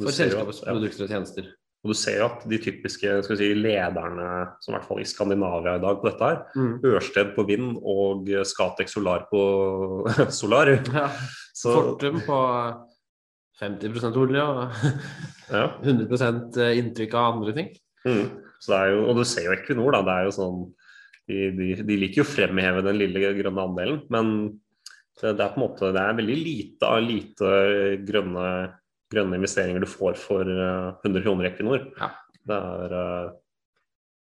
for 0.00 0.10
selskapets 0.12 0.62
at- 0.62 0.66
ja. 0.68 0.72
produkter 0.74 1.04
og 1.04 1.10
tjenester. 1.10 1.52
Og 1.84 1.90
du 1.92 1.94
ser 2.00 2.16
jo 2.18 2.24
at 2.30 2.48
de 2.48 2.56
typiske 2.58 3.22
si, 3.26 3.54
lederne, 3.54 4.28
som 4.62 4.72
i 4.72 4.78
hvert 4.78 4.86
fall 4.88 5.00
i 5.00 5.04
Skandinavia 5.04 5.74
i 5.76 5.82
dag, 5.82 5.98
på 6.00 6.08
dette 6.08 6.24
her, 6.24 6.38
Mm. 6.56 6.80
Ørsted 6.82 7.34
på 7.36 7.46
vind 7.46 7.76
og 7.84 8.24
Scatec 8.46 8.88
Solar 8.88 9.26
på 9.30 9.42
Solar. 10.32 10.66
Ja. 10.92 11.08
Så 11.54 11.74
Fortum 11.74 12.20
på 12.24 12.38
50 13.60 14.16
olje 14.16 14.42
og 14.42 14.72
ja. 15.52 15.66
100 15.82 16.72
inntrykk 16.80 17.14
av 17.14 17.34
andre 17.36 17.52
ting. 17.54 17.68
Mm. 18.06 18.30
Så 18.60 18.72
det 18.72 18.94
jo, 18.94 19.04
og 19.10 19.16
du 19.20 19.24
ser 19.28 19.44
jo 19.44 19.52
Equinor, 19.52 19.92
da. 19.92 20.00
Det 20.02 20.14
er 20.18 20.24
jo 20.30 20.34
sånn 20.40 20.64
De, 21.26 21.36
de, 21.56 21.68
de 21.88 21.96
liker 21.96 22.20
jo 22.20 22.24
å 22.26 22.28
fremheve 22.28 22.82
den 22.84 22.98
lille 23.00 23.30
grønne 23.38 23.62
andelen, 23.62 24.02
men 24.12 24.60
det, 25.20 25.34
det 25.38 25.44
er 25.44 25.52
på 25.54 25.60
en 25.60 25.64
måte 25.64 25.92
Det 25.94 26.02
er 26.02 26.18
veldig 26.18 26.36
lite 26.40 26.90
av 26.90 27.04
lite 27.04 27.52
grønne, 28.06 28.50
grønne 29.12 29.38
investeringer 29.38 29.84
du 29.84 29.90
får 29.90 30.18
for 30.20 30.50
eh, 30.50 30.90
100 31.06 31.24
kroner 31.24 31.46
i 31.46 31.50
Equinor. 31.52 31.88
Ja. 32.00 32.10
Det 32.44 32.58
er 32.58 32.98
eh, 33.00 33.32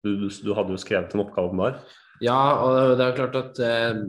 du, 0.02 0.26
du, 0.28 0.54
hadde 0.58 0.74
jo 0.74 0.82
skrevet 0.82 1.14
en 1.14 1.24
oppgave 1.24 1.52
om 1.52 1.62
det 1.62 1.70
her. 1.70 1.98
Ja, 2.22 2.40
og 2.62 2.96
det 2.98 3.06
er 3.06 3.16
klart 3.16 3.38
at 3.38 3.60
eh, 3.62 4.02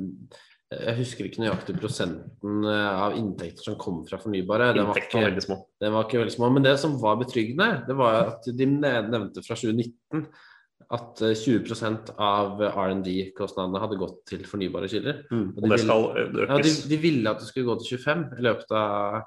Jeg 0.73 0.97
husker 0.97 1.27
ikke 1.27 1.43
nøyaktig 1.43 1.75
prosenten 1.77 2.65
av 2.65 3.13
inntekter 3.17 3.67
som 3.67 3.77
kom 3.79 4.01
fra 4.07 4.17
fornybare. 4.21 4.71
Den 4.73 4.89
var, 4.89 4.97
ikke, 4.97 5.21
var 5.21 5.61
den 5.85 5.93
var 5.93 6.07
ikke 6.07 6.23
veldig 6.23 6.33
små. 6.33 6.49
Men 6.49 6.65
det 6.65 6.79
som 6.81 6.97
var 7.01 7.19
betryggende, 7.21 7.83
det 7.85 7.95
var 7.99 8.33
at 8.33 8.49
de 8.49 8.67
nevnte 8.73 9.43
fra 9.45 9.53
2019 9.53 10.25
at 10.93 11.21
eh, 11.25 11.33
20% 11.37 12.11
av 12.21 12.59
R&D-kostnadene 12.69 13.81
hadde 13.81 14.01
gått 14.01 14.19
til 14.29 14.43
fornybare 14.45 14.89
kilder. 14.91 15.23
Mm. 15.31 15.47
Og 15.55 15.63
Og 15.63 15.63
de 15.63 15.71
det 15.71 15.79
skal 15.85 16.03
økes. 16.25 16.49
Ja, 16.49 16.59
de, 16.67 16.73
de 16.91 17.01
ville 17.01 17.31
at 17.31 17.41
det 17.41 17.47
skulle 17.49 17.69
gå 17.71 17.79
til 17.81 17.97
25 17.97 18.27
i 18.37 18.45
løpet 18.49 18.75
av 18.77 19.23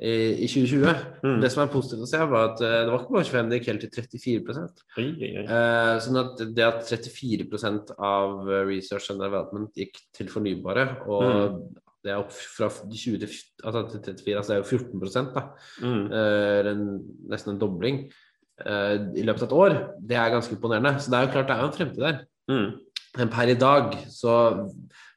i, 0.00 0.12
i 0.44 0.48
2020. 0.48 0.94
Mm. 1.26 1.40
Det 1.42 1.50
som 1.52 1.62
er 1.64 1.72
positivt 1.74 2.06
å 2.06 2.08
se, 2.08 2.22
var 2.30 2.46
at 2.54 2.62
eh, 2.64 2.78
det 2.86 2.94
var 2.94 3.02
ikke 3.02 3.16
bare 3.18 3.28
25, 3.28 3.50
det 3.50 3.58
gikk 3.58 3.68
helt 3.68 3.84
til 3.84 4.06
34 4.22 4.64
Oi, 4.64 5.04
oi, 5.04 5.28
oi. 5.28 5.44
Eh, 5.44 5.92
sånn 6.06 6.20
at 6.22 6.40
det 6.56 6.64
at 6.64 6.80
34% 6.88 7.92
av 7.98 8.48
eh, 8.48 8.64
research 8.70 9.10
and 9.12 9.20
development 9.20 9.76
gikk 9.76 10.00
til 10.16 10.32
fornybare, 10.32 10.86
og 11.04 11.28
Mm. 11.30 11.60
det 12.00 12.14
er 12.14 12.22
opp 12.22 12.32
fra 12.32 12.70
20 12.72 13.20
til, 13.20 13.28
altså 13.60 13.82
til 13.92 14.00
34, 14.24 14.36
altså 14.40 14.54
det 14.54 14.56
er 14.56 14.62
jo 14.62 14.70
14 14.72 15.34
da. 15.36 15.42
Mm. 15.84 16.04
Eh, 16.16 16.70
en, 16.72 16.84
nesten 17.28 17.52
en 17.52 17.60
dobling 17.60 18.00
eh, 18.08 18.29
i 18.66 19.22
løpet 19.26 19.42
av 19.42 19.48
et 19.48 19.56
år. 19.56 19.76
Det 20.10 20.16
er 20.16 20.32
ganske 20.34 20.54
imponerende. 20.56 20.94
Så 21.00 21.10
det 21.12 21.18
er 21.18 21.26
jo 21.26 21.32
klart 21.34 21.48
det 21.48 21.56
er 21.56 21.62
jo 21.64 21.70
en 21.70 21.78
fremtid 21.78 22.02
der. 22.04 22.18
Mm. 22.50 22.70
Men 23.18 23.28
per 23.32 23.48
i 23.50 23.54
dag 23.58 23.94
så, 24.12 24.34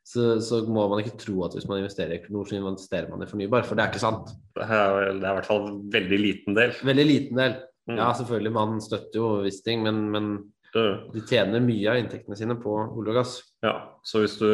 så, 0.08 0.40
så 0.42 0.62
må 0.70 0.88
man 0.90 1.04
ikke 1.04 1.18
tro 1.22 1.44
at 1.46 1.54
hvis 1.58 1.68
man 1.70 1.82
investerer 1.84 2.14
i 2.16 2.18
Equinor, 2.22 2.48
så 2.50 2.58
investerer 2.58 3.10
man 3.12 3.22
i 3.26 3.30
fornybar, 3.30 3.66
for 3.68 3.76
det 3.78 3.84
er 3.86 3.92
ikke 3.94 4.02
sant. 4.04 4.32
Det, 4.58 4.66
er, 4.66 5.14
det 5.20 5.28
er 5.28 5.32
i 5.34 5.38
hvert 5.40 5.50
fall 5.50 5.68
en 5.70 5.78
veldig 5.94 6.20
liten 6.24 6.58
del. 6.58 6.74
Veldig 6.84 7.06
liten 7.10 7.38
del. 7.44 7.56
Mm. 7.90 7.98
Ja, 8.00 8.10
selvfølgelig, 8.16 8.52
man 8.56 8.78
støtter 8.82 9.20
jo 9.20 9.30
visse 9.44 9.64
ting, 9.66 9.84
men, 9.84 10.06
men 10.14 10.34
Det- 10.74 11.14
de 11.14 11.22
tjener 11.30 11.62
mye 11.62 11.90
av 11.92 12.00
inntektene 12.00 12.36
sine 12.40 12.56
på 12.58 12.72
olje 12.74 13.12
og 13.12 13.18
gass. 13.20 13.34
Ja, 13.62 13.74
så 14.04 14.24
hvis 14.24 14.40
du 14.40 14.48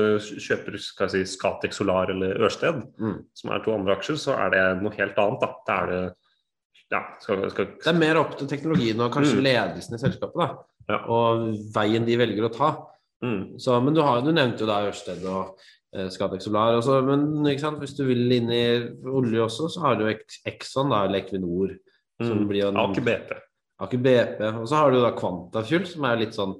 kjøper 0.43 0.75
skal 0.81 1.07
jeg 1.07 1.27
si, 1.29 1.37
Scatec 1.37 1.71
Solar 1.77 2.09
eller 2.11 2.41
Ørsted, 2.43 2.81
Mm. 2.99 3.21
som 3.33 3.51
er 3.55 3.61
to 3.63 3.71
andre 3.71 3.95
aksjer, 3.95 4.17
så 4.19 4.35
er 4.35 4.49
det 4.51 4.63
noe 4.83 4.91
helt 4.97 5.15
annet. 5.15 5.39
Da. 5.39 5.53
Da 5.69 5.77
er 5.83 5.87
det 5.93 6.01
ja, 6.91 7.01
skal, 7.21 7.43
skal, 7.53 7.65
Det 7.77 7.87
er 7.91 7.97
mer 7.99 8.17
opp 8.21 8.37
til 8.39 8.47
teknologien 8.49 8.99
og 9.01 9.11
kanskje 9.13 9.37
Mm. 9.37 9.43
ledelsen 9.45 9.95
i 9.95 10.01
selskapet, 10.01 10.37
da. 10.41 10.49
Ja. 10.89 11.01
Og 11.07 11.51
veien 11.75 12.05
de 12.07 12.15
velger 12.17 12.47
å 12.47 12.53
ta. 12.53 12.69
mm, 13.23 13.59
Så, 13.61 13.75
men 13.83 13.93
du, 13.93 14.01
har, 14.01 14.21
du 14.25 14.31
nevnte 14.31 14.63
jo 14.65 14.69
da 14.69 14.79
Ørsted 14.87 15.23
og 15.29 15.59
eh, 15.93 16.07
Scatec 16.09 16.41
Solar. 16.41 16.77
Også, 16.79 17.01
men 17.05 17.43
hvis 17.43 17.93
du 17.97 18.05
vil 18.07 18.31
inn 18.31 18.49
i 18.49 18.63
olje 19.05 19.43
også, 19.45 19.69
så 19.69 19.81
har 19.85 19.95
du 19.99 20.07
Exxon 20.45 20.89
da, 20.89 21.03
eller 21.05 21.19
Equinor. 21.21 21.75
Som 22.21 22.39
mm. 22.43 22.47
blir 22.49 22.67
en- 22.67 22.77
Aker 22.77 23.01
BP. 23.05 23.35
Aker 23.79 23.97
BP. 24.03 24.41
Og 24.59 24.67
så 24.67 24.75
har 24.75 24.91
du 24.91 24.99
da 25.01 25.11
Quantafuel, 25.15 25.85
som 25.87 26.03
er 26.09 26.17
litt 26.17 26.33
sånn 26.35 26.57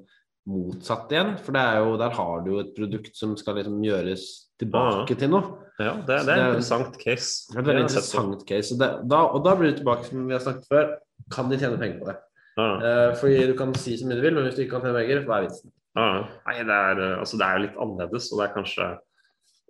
motsatt 0.48 1.10
igjen. 1.12 1.34
For 1.44 1.52
det 1.52 1.60
er 1.60 1.82
jo, 1.84 1.96
der 2.00 2.14
har 2.16 2.40
du 2.44 2.52
jo 2.54 2.60
et 2.62 2.70
produkt 2.76 3.16
som 3.18 3.34
skal 3.36 3.58
liksom 3.58 3.82
gjøres 3.84 4.24
tilbake 4.60 5.16
til 5.18 5.28
noe. 5.34 5.58
Ja, 5.80 5.92
det, 6.06 6.16
det 6.26 6.32
er 6.32 6.38
en 6.38 6.40
er- 6.44 6.48
interessant 6.54 6.96
case. 7.00 7.28
Det 7.50 7.56
er 7.56 7.60
et 7.62 7.68
veldig 7.70 7.84
interessant 7.86 8.42
case. 8.48 8.74
Og, 8.74 8.80
det, 8.82 8.88
da, 9.10 9.20
og 9.36 9.44
da 9.46 9.54
blir 9.56 9.70
du 9.72 9.78
tilbake 9.80 10.04
som 10.08 10.26
vi 10.28 10.34
har 10.36 10.42
snakket 10.44 10.66
før. 10.72 10.90
Kan 11.32 11.48
de 11.52 11.56
tjene 11.60 11.78
penger 11.80 12.00
på 12.02 12.10
det? 12.10 12.16
Ja, 12.58 12.64
Uh, 12.80 13.14
fordi 13.16 13.36
du 13.48 13.52
kan 13.56 13.70
si 13.78 13.94
så 13.96 14.04
mye 14.04 14.18
du 14.18 14.24
vil, 14.24 14.34
men 14.36 14.44
hvis 14.44 14.56
du 14.58 14.64
ikke 14.64 14.74
kan 14.76 14.82
tjene 14.84 14.98
penger, 15.00 15.20
hva 15.24 15.38
er 15.38 15.44
vitsen? 15.46 15.70
ja. 15.96 16.08
Nei, 16.48 16.56
det 16.68 16.74
er, 16.76 16.98
eh, 17.06 17.14
altså, 17.22 17.38
det 17.40 17.46
er 17.46 17.62
litt 17.62 17.78
annerledes, 17.80 18.26
og 18.32 18.40
det 18.40 18.44
er 18.48 18.52
kanskje 18.58 18.88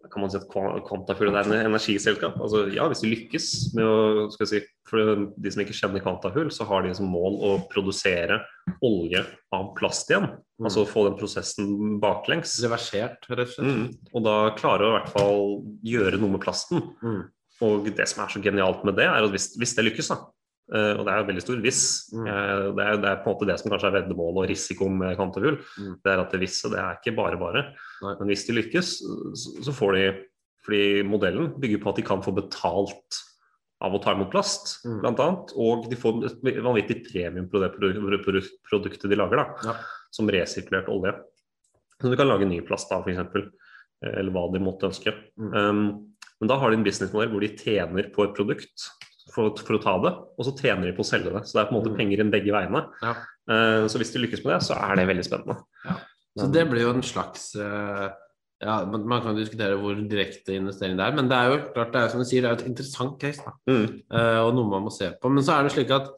kan 0.08 0.22
man 0.22 0.30
si 0.32 0.38
at 0.38 0.46
kvantafull 0.50 0.84
Quantafuel 0.86 1.34
er 1.34 1.48
en 1.48 1.68
energiselskap. 1.68 2.38
Altså, 2.40 2.64
ja, 2.72 2.86
hvis 2.90 3.02
de 3.04 3.10
lykkes 3.10 3.48
med 3.76 3.84
å 3.86 4.46
si, 4.48 4.62
For 4.88 5.26
de 5.36 5.52
som 5.52 5.62
ikke 5.62 5.76
kjenner 5.76 6.02
Quantafuel, 6.04 6.48
så 6.54 6.66
har 6.66 6.86
de 6.86 6.94
som 6.96 7.10
mål 7.10 7.36
å 7.46 7.50
produsere 7.70 8.40
olje 8.86 9.22
av 9.54 9.70
plast 9.76 10.10
igjen. 10.10 10.26
Mm. 10.58 10.66
Altså 10.66 10.86
få 10.88 11.04
den 11.06 11.18
prosessen 11.20 12.00
baklengs. 12.02 12.56
Reversert, 12.64 13.28
rett 13.30 13.52
og 13.52 13.54
slett. 13.54 13.76
Mm. 13.76 14.10
Og 14.14 14.26
da 14.26 14.36
klarer 14.58 14.86
å 14.86 14.90
i 14.90 14.96
hvert 14.98 15.14
fall 15.14 15.46
gjøre 15.86 16.22
noe 16.22 16.34
med 16.34 16.42
plasten. 16.42 16.82
Mm. 17.04 17.22
Og 17.66 17.90
det 17.92 18.08
som 18.08 18.24
er 18.24 18.32
så 18.32 18.42
genialt 18.42 18.82
med 18.88 18.96
det, 18.98 19.06
er 19.06 19.26
at 19.26 19.34
hvis, 19.34 19.52
hvis 19.60 19.76
det 19.76 19.86
lykkes, 19.90 20.10
da, 20.14 20.22
og 20.70 21.04
det 21.06 21.12
er 21.12 21.18
jo 21.20 21.26
veldig 21.32 21.42
stor 21.42 21.56
hvis, 21.64 21.80
Mm. 22.14 22.26
eh, 22.30 22.72
det, 22.76 22.84
er, 22.86 22.96
det 23.02 23.08
er 23.10 23.22
på 23.24 23.30
en 23.30 23.34
måte 23.34 23.46
det 23.48 23.58
som 23.60 23.70
kanskje 23.72 23.88
er 23.90 23.96
veddemålet 24.00 24.42
og 24.44 24.48
risikoen 24.50 24.98
med 24.98 25.16
Quantafuel, 25.18 25.56
Mm. 25.78 25.96
det 26.04 26.12
er 26.12 26.20
at 26.20 26.30
det 26.30 26.40
visse, 26.40 26.70
det 26.70 26.78
er 26.78 26.98
ikke 27.00 27.16
bare 27.16 27.36
bare. 27.40 27.62
Nei. 28.02 28.14
Men 28.20 28.28
hvis 28.28 28.46
de 28.46 28.52
lykkes, 28.54 28.88
så, 29.34 29.64
så 29.64 29.72
får 29.72 29.92
de 29.98 30.04
Fordi 30.60 31.02
modellen 31.08 31.54
bygger 31.58 31.80
på 31.80 31.88
at 31.88 31.96
de 31.96 32.02
kan 32.04 32.20
få 32.22 32.34
betalt 32.36 33.16
av 33.80 33.94
å 33.96 34.00
ta 34.04 34.12
imot 34.12 34.30
plast, 34.30 34.84
Mm. 34.84 35.00
annet, 35.08 35.52
og 35.56 35.88
de 35.88 35.96
får 35.96 36.24
et 36.26 36.60
vanvittig 36.62 36.98
premium 37.10 37.48
på 37.48 37.58
det 37.62 37.72
produ- 37.72 37.96
produ- 38.22 38.50
produktet 38.70 39.08
de 39.08 39.16
lager, 39.16 39.36
da, 39.40 39.46
Ja. 39.64 39.74
som 40.12 40.28
resirkulert 40.28 40.86
olje. 40.92 41.14
Så 42.02 42.10
du 42.10 42.14
kan 42.16 42.28
lage 42.28 42.46
ny 42.46 42.60
plast 42.60 42.92
av, 42.92 43.02
f.eks. 43.08 43.48
Eller 44.04 44.30
hva 44.30 44.52
de 44.52 44.58
måtte 44.60 44.84
ønske. 44.90 45.14
Mm. 45.38 45.54
Um, 45.56 46.06
men 46.40 46.46
da 46.48 46.58
har 46.58 46.70
de 46.70 46.76
en 46.76 46.84
businessmodell 46.84 47.30
hvor 47.32 47.40
de 47.40 47.48
tjener 47.56 48.12
på 48.12 48.24
et 48.28 48.34
produkt 48.36 48.90
for, 49.34 49.52
for 49.58 49.76
å 49.76 49.82
ta 49.82 49.94
det, 50.04 50.12
og 50.36 50.46
så 50.46 50.54
tjener 50.58 50.88
de 50.88 50.94
på 50.96 51.04
å 51.04 51.08
selge 51.08 51.32
det. 51.34 51.44
Så 51.46 51.56
det 51.56 51.62
er 51.62 51.68
på 51.68 51.74
en 51.74 51.78
måte 51.80 51.92
Mm. 51.92 51.98
penger 51.98 52.22
inn 52.22 52.32
begge 52.32 52.54
veiene. 52.54 52.82
Ja. 53.02 53.12
Uh, 53.50 53.84
så 53.90 54.00
hvis 54.00 54.12
de 54.14 54.22
lykkes 54.22 54.44
med 54.44 54.54
det, 54.54 54.62
så 54.66 54.76
er 54.78 54.96
det 54.98 55.06
veldig 55.10 55.26
spennende. 55.26 55.56
Så 56.38 56.46
det 56.54 56.66
blir 56.70 56.84
jo 56.86 56.92
en 56.94 57.02
slags 57.02 57.48
uh, 57.58 58.08
ja, 58.62 58.74
man, 58.86 59.22
kan 59.24 59.34
diskutere 59.34 59.78
hvor 59.80 59.98
direkte 59.98 60.54
investering 60.54 60.98
det 60.98 61.06
er, 61.06 61.16
men 61.16 61.30
det 61.30 61.38
er 61.38 61.50
jo 61.50 61.60
klart, 61.74 61.92
det 61.94 62.02
er 62.02 62.12
som 62.12 62.22
du 62.22 62.28
sier, 62.28 62.44
det 62.44 62.50
er 62.50 62.60
et 62.60 62.70
interessant 62.70 63.16
case. 63.20 63.42
da. 63.42 63.56
Mm. 63.70 63.86
Uh, 64.12 64.40
og 64.46 64.54
noe 64.54 64.70
man 64.70 64.86
må 64.86 64.94
se 64.94 65.10
på. 65.16 65.32
Men 65.32 65.46
så 65.46 65.56
er 65.56 65.66
det 65.66 65.74
slik 65.74 65.90
at 65.96 66.12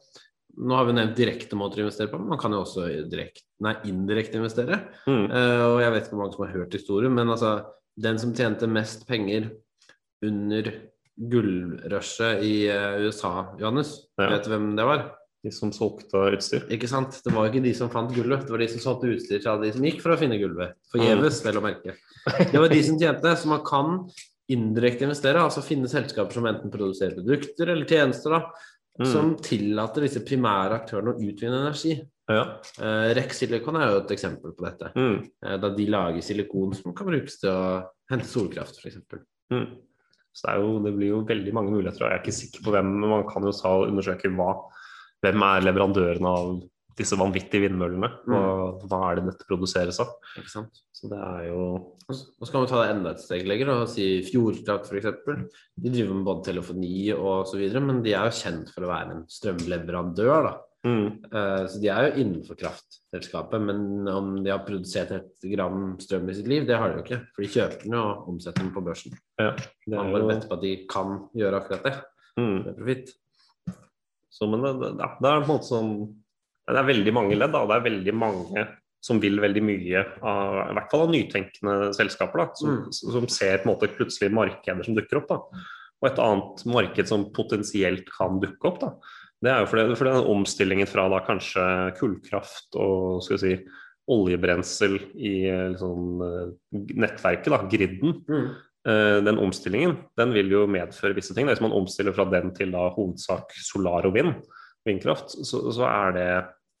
nå 0.53 0.77
har 0.77 0.85
vi 0.85 0.93
nevnt 0.93 1.17
direkte 1.17 1.57
måter 1.57 1.81
å 1.81 1.87
investere 1.87 2.11
på, 2.11 2.19
men 2.21 2.35
man 2.35 2.41
kan 2.41 2.53
jo 2.53 2.61
også 2.61 2.85
direkte, 3.09 3.41
nei, 3.65 3.73
indirekte 3.89 4.37
investere. 4.37 4.83
Mm. 5.09 5.23
Og 5.33 5.79
jeg 5.81 5.93
vet 5.95 6.03
ikke 6.03 6.13
hvor 6.13 6.21
mange 6.21 6.35
som 6.35 6.43
har 6.45 6.51
hørt 6.59 6.75
historien, 6.77 7.15
men 7.17 7.31
altså 7.33 7.55
den 8.05 8.19
som 8.21 8.35
tjente 8.37 8.69
mest 8.69 9.07
penger 9.09 9.47
under 10.21 10.69
gullrushet 11.17 12.43
i 12.43 12.53
eh, 12.71 13.01
USA, 13.05 13.55
Johannes, 13.59 13.95
Ja. 14.17 14.29
vet 14.29 14.45
du 14.47 14.49
hvem 14.53 14.75
det 14.77 14.85
var? 14.87 15.03
De 15.43 15.51
som 15.51 15.71
solgte 15.75 16.21
utstyr. 16.37 16.63
Ikke 16.71 16.87
sant? 16.87 17.17
Det 17.25 17.33
var 17.35 17.49
ikke 17.49 17.63
de 17.65 17.73
som 17.75 17.89
fant 17.91 18.11
gullet, 18.15 18.45
det 18.47 18.51
var 18.53 18.61
de 18.63 18.67
som 18.71 18.79
solgte 18.79 19.09
utstyr 19.11 19.41
til 19.43 19.49
alle 19.51 19.67
de 19.67 19.73
som 19.75 19.83
gikk 19.83 19.99
for 20.01 20.13
å 20.15 20.19
finne 20.19 20.37
gulvet. 20.39 20.77
Forgjeves, 20.93 21.41
vel 21.43 21.59
å 21.59 21.63
merke. 21.65 21.97
Det 22.51 22.55
var 22.61 22.69
de 22.71 22.83
som 22.87 22.99
tjente, 23.01 23.33
så 23.41 23.49
man 23.51 23.65
kan 23.67 23.97
indirekte 24.53 25.03
investere, 25.03 25.41
altså 25.43 25.63
finne 25.65 25.89
selskaper 25.91 26.31
som 26.37 26.47
enten 26.47 26.71
produserer 26.71 27.17
produkter 27.19 27.73
eller 27.75 27.85
tjenester, 27.89 28.37
da, 28.39 28.69
Mm. 28.93 29.07
som 29.09 29.29
tillater 29.41 30.03
disse 30.05 30.19
primære 30.21 30.75
aktørene 30.77 31.15
å 31.15 31.17
utvinne 31.17 31.63
energi. 31.63 31.95
Ja. 32.29 32.43
Uh, 32.77 33.09
Rex 33.17 33.39
Silicon 33.41 33.75
er 33.81 33.89
jo 33.89 34.03
et 34.03 34.11
eksempel 34.13 34.53
på 34.53 34.67
dette. 34.67 34.91
Mm. 34.93 35.15
Uh, 35.43 35.57
da 35.57 35.71
de 35.73 35.87
lager 35.89 36.21
silikon 36.21 36.75
som 36.77 36.93
kan 36.93 37.07
brukes 37.09 37.39
til 37.41 37.49
å 37.49 37.63
hente 38.11 38.29
solkraft, 38.29 38.77
f.eks. 38.77 38.99
Mm. 39.49 39.65
Så 40.33 40.49
det, 40.49 40.59
jo, 40.63 40.75
det 40.81 40.93
blir 40.97 41.11
jo 41.11 41.23
veldig 41.29 41.53
mange 41.55 41.73
muligheter. 41.75 42.05
og 42.05 42.09
Jeg 42.09 42.19
er 42.19 42.23
ikke 42.23 42.39
sikker 42.39 42.65
på 42.65 42.73
hvem, 42.73 42.93
men 42.99 43.11
man 43.11 43.25
kan 43.29 43.45
jo 43.45 43.53
ta 43.55 43.73
undersøke 43.85 44.31
hva, 44.33 44.53
hvem 45.23 45.45
er 45.45 45.67
leverandørene 45.67 46.31
av 46.41 46.53
disse 46.97 47.17
vanvittige 47.17 47.67
vindmøllene. 47.67 48.09
Og 48.33 48.83
hva 48.89 48.99
er 49.09 49.19
det 49.19 49.27
dette 49.31 49.47
produseres 49.49 49.99
av? 50.03 50.11
Så 50.93 51.09
det 51.11 51.19
er 51.19 51.47
jo 51.49 51.61
Og 52.07 52.15
så 52.45 52.51
kan 52.51 52.65
vi 52.65 52.69
ta 52.69 52.81
det 52.81 52.91
enda 52.93 53.13
et 53.13 53.23
steg 53.23 53.47
lenger 53.49 53.71
og 53.73 53.87
si 53.91 54.05
Fjordkraft 54.27 54.89
f.eks. 54.91 55.07
De 55.79 55.89
driver 55.93 56.17
med 56.17 56.27
både 56.27 56.45
telefoni 56.49 56.97
og 57.15 57.47
så 57.49 57.59
videre, 57.59 57.81
men 57.85 58.03
de 58.05 58.13
er 58.17 58.29
jo 58.29 58.37
kjent 58.41 58.73
for 58.73 58.85
å 58.85 58.91
være 58.91 59.17
en 59.17 59.25
strømleverandør. 59.31 60.49
da. 60.49 60.53
Mm, 60.85 61.07
Uh, 61.33 61.65
Så 61.67 61.79
de 61.81 61.89
er 61.89 62.09
jo 62.09 62.21
innenfor 62.23 62.57
kraftselskapet, 62.59 63.61
men 63.61 64.07
om 64.07 64.43
de 64.43 64.51
har 64.51 64.63
produsert 64.67 65.11
et 65.15 65.47
gram 65.53 65.95
strøm 65.99 66.29
i 66.29 66.35
sitt 66.37 66.47
liv, 66.47 66.65
det 66.67 66.77
har 66.77 66.91
de 66.91 66.99
jo 66.99 67.03
ikke. 67.05 67.21
For 67.35 67.45
de 67.45 67.51
kjøper 67.55 67.83
den 67.85 67.97
og 67.99 68.27
omsetter 68.33 68.61
den 68.63 68.73
på 68.75 68.83
børsen. 68.85 69.17
ja, 69.39 69.51
det 69.55 69.95
Man 69.95 70.11
bare 70.11 70.21
jo, 70.21 70.27
vente 70.27 70.47
på 70.49 70.57
at 70.59 70.61
de 70.61 70.73
kan 70.89 71.17
gjøre 71.33 71.59
akkurat 71.61 71.83
det 71.83 71.95
mm. 72.37 72.57
med 72.65 72.77
profitt. 72.77 73.13
Så, 74.33 74.47
men 74.49 74.61
det, 74.65 74.73
det, 74.81 74.93
det 74.97 75.29
er 75.29 75.41
på 75.41 75.43
en 75.43 75.51
måte 75.51 75.69
sånn 75.69 75.91
Det 76.63 76.79
er 76.79 76.87
veldig 76.87 77.13
mange 77.13 77.35
ledd, 77.35 77.51
da. 77.53 77.65
Det 77.67 77.75
er 77.75 77.87
veldig 77.89 78.13
mange 78.15 78.63
som 79.03 79.19
vil 79.19 79.35
veldig 79.43 79.61
mye 79.67 80.01
av 80.23 80.59
i 80.69 80.75
hvert 80.77 80.91
fall 80.93 81.01
av 81.05 81.11
nytenkende 81.11 81.89
selskaper. 81.95 82.39
da, 82.39 82.45
Som, 82.55 82.69
Mm. 82.69 82.91
som 82.91 83.27
ser 83.27 83.57
på 83.59 83.67
en 83.67 83.73
måte 83.75 83.91
plutselig 83.91 84.31
markeder 84.31 84.83
som 84.85 84.95
dukker 84.95 85.19
opp. 85.19 85.27
da. 85.27 85.63
Og 86.01 86.07
et 86.09 86.19
annet 86.19 86.65
marked 86.65 87.07
som 87.07 87.25
potensielt 87.31 88.07
kan 88.17 88.39
dukke 88.39 88.65
opp, 88.67 88.79
da, 88.79 88.93
det 89.43 89.51
er 89.51 89.63
jo 89.63 89.69
fordi, 89.71 89.95
fordi 89.99 90.13
den 90.15 90.33
omstillingen 90.33 90.89
fra 90.89 91.07
da 91.11 91.21
kanskje 91.25 91.63
kullkraft 91.99 92.77
og 92.79 93.23
skal 93.25 93.37
vi 93.37 93.41
si, 93.43 93.79
oljebrensel 94.13 94.97
i 95.15 95.33
eh, 95.47 95.65
liksom, 95.73 96.21
eh, 96.27 96.85
nettverket, 96.99 97.51
da, 97.53 97.63
griden, 97.71 98.21
Mm. 98.27 98.53
Eh, 98.83 99.23
den 99.23 99.37
omstillingen 99.39 99.93
den 100.19 100.33
vil 100.35 100.49
jo 100.51 100.65
medføre 100.67 101.15
visse 101.15 101.35
ting. 101.35 101.47
Hvis 101.47 101.61
man 101.63 101.71
omstiller 101.71 102.15
fra 102.15 102.25
den 102.27 102.51
til 102.55 102.73
da 102.75 102.89
hovedsak 102.91 103.53
solar 103.63 104.09
og 104.09 104.17
vind, 104.17 104.33
vindkraft, 104.83 105.31
så, 105.31 105.61
så 105.71 105.85
er 105.87 106.17
det, 106.17 106.25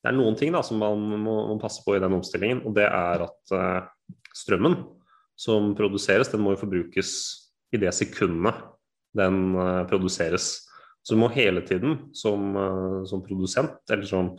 det 0.03 0.11
er 0.11 0.17
noen 0.17 0.35
ting 0.35 0.51
da 0.51 0.59
som 0.67 0.81
man 0.83 0.99
må, 0.99 1.37
må 1.53 1.55
passe 1.61 1.79
på 1.85 1.95
i 1.95 2.01
den 2.03 2.17
omstillingen. 2.17 2.65
Og 2.67 2.75
det 2.75 2.89
er 2.89 3.23
at 3.23 3.55
eh, 3.55 3.87
strømmen 4.35 4.75
som 5.39 5.71
produseres, 5.79 6.31
den 6.33 6.43
må 6.43 6.57
jo 6.57 6.63
forbrukes 6.65 7.13
i 7.73 7.79
det 7.79 7.95
sekundet 7.95 8.59
den 9.15 9.55
eh, 9.55 9.81
produseres. 9.87 10.57
Så 11.03 11.15
du 11.15 11.19
må 11.19 11.27
hele 11.33 11.61
tiden 11.67 11.97
som, 12.15 12.55
eh, 12.55 12.99
som 13.09 13.23
produsent, 13.25 13.79
eller 13.91 14.07
som 14.07 14.33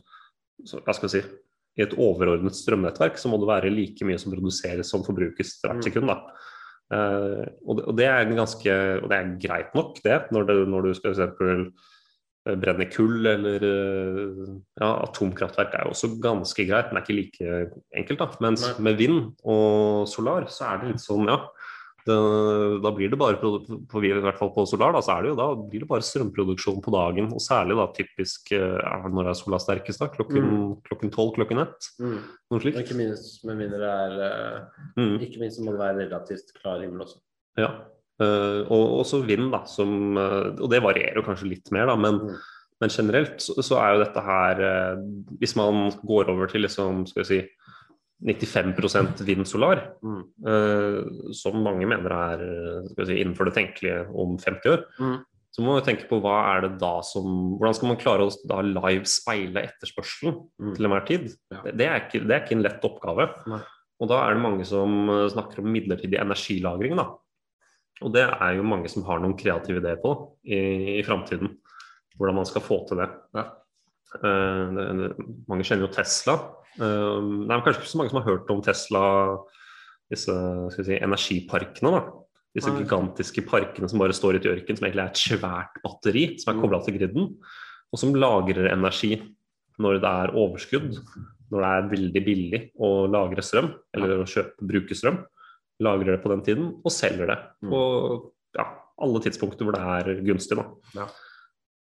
så, 0.64 0.78
hva 0.80 0.94
skal 0.94 1.10
jeg 1.10 1.14
si, 1.16 1.40
i 1.76 1.82
et 1.82 1.94
overordnet 1.98 2.54
strømnettverk, 2.54 3.16
så 3.18 3.28
må 3.28 3.40
det 3.42 3.48
være 3.50 3.72
like 3.74 4.06
mye 4.06 4.20
som 4.22 4.32
produseres 4.32 4.88
som 4.92 5.02
forbrukes 5.04 5.56
hvert 5.60 5.80
Mm. 5.80 5.82
sekund. 5.82 6.06
da. 6.12 6.20
Uh, 6.94 7.42
og, 7.66 7.76
det, 7.78 7.84
og 7.88 7.96
det 7.96 8.06
er 8.06 8.28
ganske 8.36 8.72
og 9.02 9.08
det 9.10 9.16
er 9.18 9.30
greit 9.40 9.74
nok, 9.74 9.96
det, 10.04 10.18
når, 10.30 10.44
det, 10.46 10.56
når 10.68 10.82
du 10.82 10.94
skal 10.94 11.14
f.eks. 11.16 11.72
brenne 12.60 12.86
kull 12.92 13.24
eller 13.26 13.62
eh, 13.64 14.50
ja, 14.78 14.90
atomkraftverk 15.06 15.72
er 15.74 15.86
jo 15.86 15.94
også 15.94 16.10
ganske 16.20 16.66
greit, 16.68 16.92
men 16.92 17.00
det 17.00 17.02
er 17.02 17.06
ikke 17.08 17.16
like 17.16 17.80
enkelt. 17.96 18.18
da. 18.20 18.28
Mens 18.44 18.66
Nei. 18.66 18.84
med 18.84 18.98
vind 19.00 19.20
og 19.42 20.04
solar 20.12 20.44
så 20.52 20.68
er 20.68 20.82
det 20.82 20.90
litt 20.92 21.00
sånn, 21.02 21.24
ja 21.26 21.40
det, 22.04 22.16
Da 22.84 22.90
blir 22.94 23.08
det 23.12 23.18
bare 23.20 23.38
på, 23.40 23.50
I 24.04 24.12
hvert 24.20 24.38
fall 24.38 24.52
på 24.54 24.66
solar, 24.68 24.92
da, 24.92 25.00
så 25.04 25.14
er 25.16 25.24
det 25.24 25.30
jo 25.32 25.38
da 25.38 25.46
blir 25.56 25.84
det 25.84 25.88
bare 25.90 26.04
strømproduksjon 26.04 26.82
på 26.84 26.92
dagen. 26.94 27.30
Og 27.32 27.40
særlig 27.42 27.78
da 27.80 27.86
typisk 27.96 28.52
når 28.52 28.76
ja, 28.84 28.98
når 29.08 29.30
er 29.32 29.38
sola 29.40 29.60
sterkest, 29.62 30.02
da? 30.02 30.10
Klokken 30.12 30.46
tolv, 30.84 31.10
tolv, 31.14 31.32
klokken 31.38 31.62
ett? 31.64 31.88
Mm. 32.02 32.18
Noe 32.52 32.60
slikt? 32.62 32.82
ikke 32.84 32.98
minst 32.98 33.44
med 33.48 33.60
mindre 33.62 33.80
det 33.80 33.92
er 33.92 34.16
eh, 34.28 34.84
Mm. 35.00 35.16
Ikke 35.24 35.40
minst 35.42 35.58
må 35.64 35.72
det 35.74 35.80
være 35.80 36.04
relativt 36.04 36.52
klar 36.60 36.82
himmel 36.84 37.02
også. 37.06 37.18
Ja. 37.58 37.70
Eh, 38.22 38.60
og 38.70 39.00
også 39.00 39.24
vind, 39.26 39.48
da, 39.50 39.64
som 39.66 40.16
eh, 40.20 40.52
Og 40.62 40.68
det 40.70 40.82
varierer 40.84 41.18
jo 41.18 41.24
kanskje 41.26 41.48
litt 41.50 41.72
mer, 41.74 41.88
da, 41.90 41.96
men, 41.98 42.20
Mm. 42.22 42.36
men 42.80 42.90
generelt 42.94 43.40
så, 43.42 43.56
så 43.62 43.80
er 43.80 43.94
jo 43.94 44.04
dette 44.04 44.22
her 44.22 44.60
eh, 44.62 45.02
Hvis 45.40 45.56
man 45.58 45.90
går 46.06 46.30
over 46.30 46.46
til 46.50 46.62
liksom, 46.62 47.06
skal 47.10 47.24
vi 47.24 47.28
si 47.32 47.40
95 48.22 49.20
vind 49.26 49.46
solar, 49.46 49.80
Mm. 50.02 50.22
uh, 50.46 51.32
som 51.32 51.56
mange 51.62 51.86
mener 51.86 52.10
er 52.12 52.42
eh, 52.44 52.88
skal 52.88 53.04
vi 53.04 53.06
si, 53.10 53.20
innenfor 53.22 53.44
det 53.48 53.54
tenkelige 53.54 54.06
om 54.14 54.36
50 54.38 54.70
år, 54.70 54.84
Mm. 55.00 55.18
så 55.54 55.62
må 55.62 55.74
man 55.74 55.82
tenke 55.82 56.08
på 56.08 56.20
hva 56.22 56.56
er 56.56 56.60
det 56.68 56.78
da 56.80 57.00
som 57.02 57.58
Hvordan 57.58 57.74
skal 57.74 57.88
man 57.88 57.96
klare 57.96 58.26
å 58.26 58.32
da 58.48 58.60
live 58.62 59.04
speile 59.04 59.62
etterspørselen 59.66 60.48
Mm. 60.60 60.74
til 60.74 60.84
enhver 60.86 61.06
tid? 61.06 61.36
Ja. 61.50 61.62
Det, 61.64 61.76
det, 61.76 61.86
er 61.86 62.00
ikke, 62.00 62.26
det 62.26 62.30
er 62.34 62.44
ikke 62.44 62.56
en 62.56 62.62
lett 62.62 62.84
oppgave. 62.84 63.28
Nei. 63.46 63.60
Og 64.00 64.08
da 64.08 64.26
er 64.26 64.34
det 64.34 64.42
mange 64.42 64.64
som 64.66 65.08
eh, 65.10 65.28
snakker 65.30 65.58
om 65.62 65.70
midlertidig 65.72 66.18
energilagring, 66.20 66.96
da. 66.96 67.10
Og 68.02 68.12
det 68.12 68.24
er 68.28 68.56
jo 68.56 68.62
mange 68.66 68.88
som 68.90 69.04
har 69.04 69.20
noen 69.20 69.36
kreative 69.38 69.78
ideer 69.78 69.96
på 70.02 70.14
i, 70.44 70.98
i 70.98 71.02
framtiden. 71.06 71.56
Hvordan 72.18 72.34
man 72.34 72.46
skal 72.46 72.62
få 72.62 72.86
til 72.88 72.98
det. 72.98 73.08
Ja. 73.34 73.44
Eh, 74.14 74.64
det, 74.76 74.84
det. 75.00 75.08
Mange 75.50 75.64
kjenner 75.66 75.86
jo 75.88 75.92
Tesla. 75.94 76.34
Eh, 76.78 77.18
det 77.48 77.50
er 77.54 77.64
kanskje 77.64 77.80
ikke 77.82 77.92
så 77.92 77.98
mange 78.00 78.10
som 78.12 78.20
har 78.22 78.28
hørt 78.30 78.50
om 78.54 78.62
Tesla, 78.62 79.02
disse 80.12 80.34
si, 80.76 80.98
energiparkene. 81.00 81.90
da. 81.96 82.02
Disse 82.54 82.70
gigantiske 82.70 83.42
parkene 83.48 83.88
som 83.90 83.98
bare 83.98 84.14
står 84.14 84.36
ute 84.38 84.46
i 84.46 84.52
ørkenen, 84.54 84.78
som 84.78 84.86
egentlig 84.86 85.02
er 85.02 85.10
et 85.10 85.22
svært 85.24 85.80
batteri 85.82 86.24
som 86.38 86.52
er 86.52 86.56
Mm. 86.58 86.62
kobla 86.62 86.78
til 86.84 86.94
griden, 86.98 87.36
og 87.92 87.98
som 87.98 88.14
lagrer 88.14 88.70
energi 88.70 89.16
når 89.80 89.98
det 90.00 90.10
er 90.10 90.34
overskudd, 90.38 90.94
når 91.50 91.58
det 91.64 91.70
er 91.74 91.90
veldig 91.90 92.22
billig 92.24 92.60
å 92.78 93.10
lagre 93.10 93.42
strøm, 93.42 93.74
eller 93.92 94.22
å 94.22 94.26
kjøpe, 94.26 94.54
bruke 94.62 94.94
strøm. 94.94 95.18
Lagrer 95.82 96.14
det 96.14 96.22
på 96.22 96.30
den 96.30 96.42
tiden 96.46 96.68
og 96.84 96.92
selger 96.92 97.26
det 97.26 97.38
Mm. 97.64 97.70
på 97.70 98.30
ja, 98.54 98.66
alle 99.02 99.18
tidspunkter 99.20 99.64
hvor 99.66 99.72
det 99.74 99.82
er 99.82 100.22
gunstig. 100.22 100.54
Da. 100.56 100.64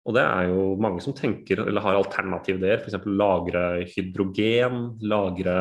Og 0.04 0.16
det 0.18 0.24
er 0.24 0.50
jo 0.52 0.74
mange 0.84 1.00
som 1.04 1.16
tenker, 1.16 1.64
eller 1.64 1.84
har 1.84 1.96
alternative 1.96 2.60
ideer, 2.60 2.82
f.eks. 2.82 3.06
lagre 3.08 3.64
hydrogen, 3.94 4.82
lagre 5.08 5.56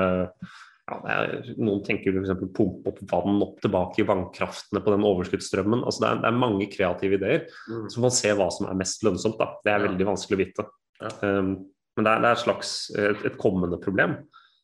ja, 0.90 0.96
er, 1.06 1.34
Noen 1.62 1.82
tenker 1.86 2.16
f.eks. 2.18 2.32
pumpe 2.56 2.90
opp 2.90 2.98
vann 3.10 3.38
opp 3.44 3.60
tilbake 3.62 4.02
i 4.02 4.06
vannkraftene 4.08 4.82
på 4.82 4.94
den 4.94 5.06
overskuddsstrømmen. 5.06 5.84
Altså 5.86 6.04
det, 6.04 6.10
er, 6.10 6.22
det 6.24 6.30
er 6.32 6.40
mange 6.42 6.68
kreative 6.72 7.18
ideer. 7.20 7.44
Mm. 7.70 7.86
Så 7.86 7.98
får 7.98 8.06
man 8.08 8.16
se 8.18 8.32
hva 8.38 8.48
som 8.54 8.66
er 8.68 8.80
mest 8.82 9.06
lønnsomt. 9.06 9.38
Da. 9.38 9.52
Det 9.62 9.74
er 9.74 9.86
veldig 9.86 10.08
vanskelig 10.10 10.38
å 10.38 10.42
vite. 10.42 10.66
Ja. 11.02 11.12
Um, 11.22 11.52
men 11.92 12.06
det 12.06 12.10
er, 12.10 12.24
det 12.24 12.28
er 12.30 12.38
et 12.38 12.42
slags 12.42 12.74
et, 12.96 13.24
et 13.28 13.38
kommende 13.40 13.78
problem 13.82 14.16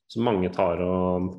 som 0.09 0.25
mange 0.25 0.49
tar 0.55 0.81
og 0.81 1.31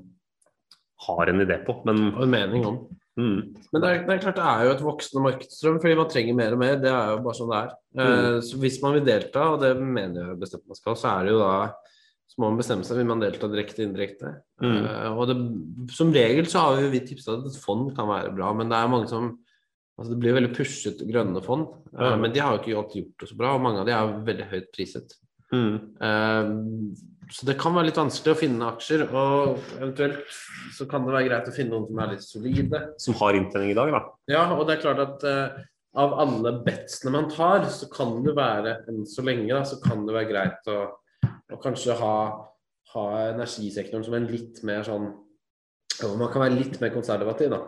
har 1.07 1.31
en 1.31 1.43
idé 1.43 1.59
på. 1.65 1.79
Men 1.89 2.11
Og 2.13 2.23
en 2.23 2.33
mening 2.33 2.67
om. 2.69 2.81
Mm, 3.19 3.39
Men 3.73 3.83
det 3.83 3.89
er, 3.89 3.99
det 4.07 4.15
er 4.15 4.23
klart 4.23 4.39
det 4.39 4.47
er 4.53 4.63
jo 4.65 4.73
et 4.77 4.85
voksende 4.87 5.25
markedsstrøm, 5.25 5.77
fordi 5.83 5.99
man 5.99 6.09
trenger 6.13 6.39
mer 6.39 6.55
og 6.55 6.61
mer. 6.63 6.79
Det 6.81 6.91
er 6.93 7.13
jo 7.13 7.21
bare 7.27 7.39
sånn 7.39 7.51
det 7.53 7.59
er. 7.59 7.75
Eh, 8.05 8.39
så 8.47 8.59
hvis 8.63 8.79
man 8.85 8.95
vil 8.97 9.05
delta, 9.07 9.45
og 9.53 9.61
det 9.63 9.73
mener 9.79 10.31
jeg 10.31 10.41
bestemt 10.41 10.67
man 10.69 10.79
skal, 10.79 10.97
så 10.99 11.13
er 11.13 11.27
det 11.27 11.35
jo 11.35 11.43
da 11.43 11.53
så 12.29 12.37
må 12.43 12.51
man 12.51 12.59
bestemme 12.61 12.85
seg 12.85 12.99
vil 12.99 13.07
man 13.09 13.21
delta 13.23 13.47
direkte 13.49 13.81
indirekte. 13.81 14.35
Mm. 14.61 14.73
Eh, 14.85 15.13
og 15.17 15.31
det, 15.31 15.37
som 15.95 16.11
regel 16.13 16.45
så 16.49 16.67
har 16.67 16.89
vi 16.93 17.01
tipsa 17.01 17.33
at 17.39 17.47
et 17.49 17.61
fond 17.61 17.89
kan 17.97 18.09
være 18.09 18.35
bra, 18.37 18.51
men 18.57 18.69
det 18.69 18.77
er 18.77 18.91
mange 18.91 19.09
som 19.11 19.31
altså 19.99 20.13
Det 20.13 20.19
blir 20.23 20.35
veldig 20.37 20.53
pushet 20.55 21.01
grønne 21.09 21.41
fond, 21.43 21.65
Ja. 21.91 22.13
men 22.15 22.31
de 22.31 22.39
har 22.39 22.53
jo 22.53 22.59
ikke 22.61 22.77
alltid 22.79 23.01
gjort 23.01 23.19
det 23.19 23.27
så 23.27 23.35
bra. 23.35 23.49
Og 23.57 23.63
mange 23.65 23.81
av 23.81 23.87
de 23.89 23.91
er 23.91 24.13
veldig 24.29 24.45
høyt 24.47 24.69
priset. 24.71 25.15
mm, 25.51 26.93
så 27.29 27.45
det 27.45 27.57
kan 27.61 27.75
være 27.75 27.89
litt 27.91 27.99
vanskelig 27.99 28.33
å 28.33 28.39
finne 28.39 28.69
aksjer, 28.73 29.03
og 29.13 29.59
eventuelt 29.77 30.37
så 30.73 30.87
kan 30.89 31.05
det 31.05 31.13
være 31.13 31.27
greit 31.27 31.49
å 31.51 31.53
finne 31.53 31.75
noen 31.75 31.85
som 31.89 32.01
er 32.01 32.13
litt 32.15 32.25
solide. 32.25 32.81
som 32.97 33.17
har 33.21 33.37
inntjening 33.37 33.73
i 33.73 33.77
dag, 33.77 33.91
da. 33.93 34.01
Ja, 34.31 34.43
og 34.55 34.65
det 34.65 34.77
er 34.77 34.81
klart 34.81 35.03
at 35.03 35.25
uh, 35.29 35.59
av 36.01 36.15
alle 36.23 36.55
betsene 36.65 37.13
man 37.13 37.29
tar, 37.29 37.67
så 37.69 37.89
kan 37.93 38.17
det 38.25 38.33
være 38.37 38.79
enn 38.89 39.05
så 39.09 39.25
lenge 39.25 39.49
da, 39.51 39.61
så 39.65 39.77
kan 39.83 40.05
det 40.07 40.15
være 40.15 40.31
greit 40.31 40.71
å, 40.73 40.79
å 41.29 41.61
kanskje 41.61 41.97
ha, 42.01 42.15
ha 42.95 43.07
energisektoren 43.29 44.05
som 44.05 44.17
en 44.17 44.29
litt 44.29 44.63
mer 44.67 44.85
sånn 44.87 45.11
man 45.99 46.29
kan 46.31 46.45
være 46.45 46.55
litt 46.55 46.77
mer 46.79 46.93
konservativ, 46.93 47.51
da. 47.51 47.59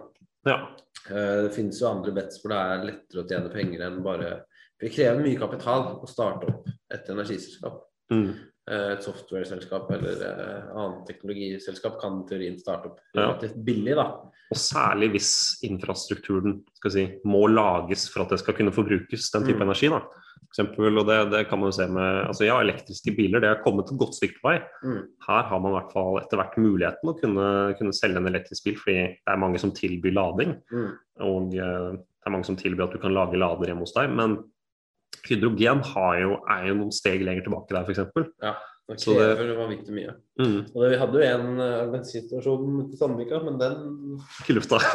Ja. 0.48 0.60
Uh, 1.06 1.46
det 1.46 1.54
finnes 1.54 1.78
jo 1.82 1.90
andre 1.92 2.14
bets 2.16 2.42
hvor 2.42 2.54
det 2.54 2.62
er 2.62 2.88
lettere 2.88 3.22
å 3.22 3.28
tjene 3.30 3.54
penger 3.54 3.84
enn 3.86 4.02
bare 4.06 4.32
For 4.78 4.88
det 4.88 4.96
krever 4.96 5.22
mye 5.22 5.38
kapital 5.38 5.84
å 6.02 6.08
starte 6.10 6.50
opp 6.50 6.70
et 6.92 7.10
energiselskap. 7.14 7.84
Mm, 8.12 8.32
Et 8.72 9.04
software-selskap 9.04 9.90
eller 9.92 10.22
eh, 10.24 10.68
annet 10.80 11.06
teknologiselskap 11.10 11.98
kan 12.00 12.22
teorien 12.30 12.58
starte 12.62 12.88
opp 12.92 13.00
Ja. 13.18 13.34
billig, 13.68 13.96
da. 14.00 14.06
og 14.52 14.58
særlig 14.58 15.10
hvis 15.12 15.32
infrastrukturen 15.68 16.62
skal 16.80 16.92
si, 16.92 17.04
må 17.26 17.48
lages 17.52 18.10
for 18.12 18.24
at 18.24 18.30
det 18.30 18.40
skal 18.40 18.54
kunne 18.56 18.72
forbrukes, 18.72 19.30
den 19.32 19.44
type 19.48 19.60
Mm. 19.60 19.68
energi. 19.70 19.90
da. 19.90 20.00
For 20.52 20.64
eksempel, 20.64 20.98
og 21.00 21.06
det, 21.08 21.32
det 21.32 21.48
kan 21.50 21.60
man 21.60 21.70
jo 21.72 21.76
se 21.78 21.88
med 21.88 22.28
altså 22.28 22.46
Ja, 22.46 22.60
elektriske 22.60 23.16
biler 23.16 23.40
det 23.40 23.48
har 23.50 23.64
kommet 23.64 23.92
et 23.92 23.98
godt 23.98 24.16
stykke 24.16 24.40
på 24.42 24.50
vei. 24.50 24.58
Mm. 24.84 25.04
Her 25.28 25.44
har 25.44 25.60
man 25.60 25.72
i 25.72 25.76
hvert 25.80 25.92
fall 25.94 26.18
etter 26.20 26.38
hvert 26.42 26.58
muligheten 26.58 27.08
å 27.12 27.16
kunne, 27.22 27.76
kunne 27.80 27.94
selge 27.96 28.18
en 28.18 28.28
elektrisk 28.28 28.64
bil, 28.66 28.76
fordi 28.76 28.96
det 29.16 29.32
er 29.32 29.38
mange 29.40 29.60
som 29.60 29.72
tilbyr 29.72 30.14
lading. 30.14 30.58
Mm. 30.72 30.92
Og 31.22 31.54
eh, 31.56 31.92
det 31.96 32.28
er 32.28 32.32
mange 32.36 32.46
som 32.46 32.56
tilbyr 32.60 32.84
at 32.88 32.92
du 32.92 33.00
kan 33.00 33.14
lage 33.16 33.40
lader 33.40 33.66
hjemme 33.72 33.86
hos 33.88 33.94
deg. 33.96 34.10
Men 34.12 34.38
hydrogen 35.30 35.82
har 35.94 36.20
jo, 36.22 36.36
er 36.50 36.68
jo 36.70 36.76
noen 36.80 36.92
steg 36.96 37.22
lenger 37.26 37.46
tilbake 37.48 37.76
der, 37.76 37.84
f.eks. 37.88 38.32
Ja, 38.44 38.54
det 38.90 39.00
Så 39.04 39.14
det- 39.20 39.38
krever 39.38 39.60
vanvittig 39.60 39.94
mye. 39.96 40.16
Mm, 40.42 40.58
Og 40.74 40.78
det, 40.84 40.90
vi 40.94 41.02
hadde 41.04 41.20
jo 41.22 41.28
en 41.30 41.60
uh, 41.62 41.92
bensinstasjon 41.94 42.90
til 42.90 42.98
Sandvika, 43.00 43.40
men 43.46 43.60
den 43.62 44.20
ikke 44.42 44.58
lufta. 44.60 44.82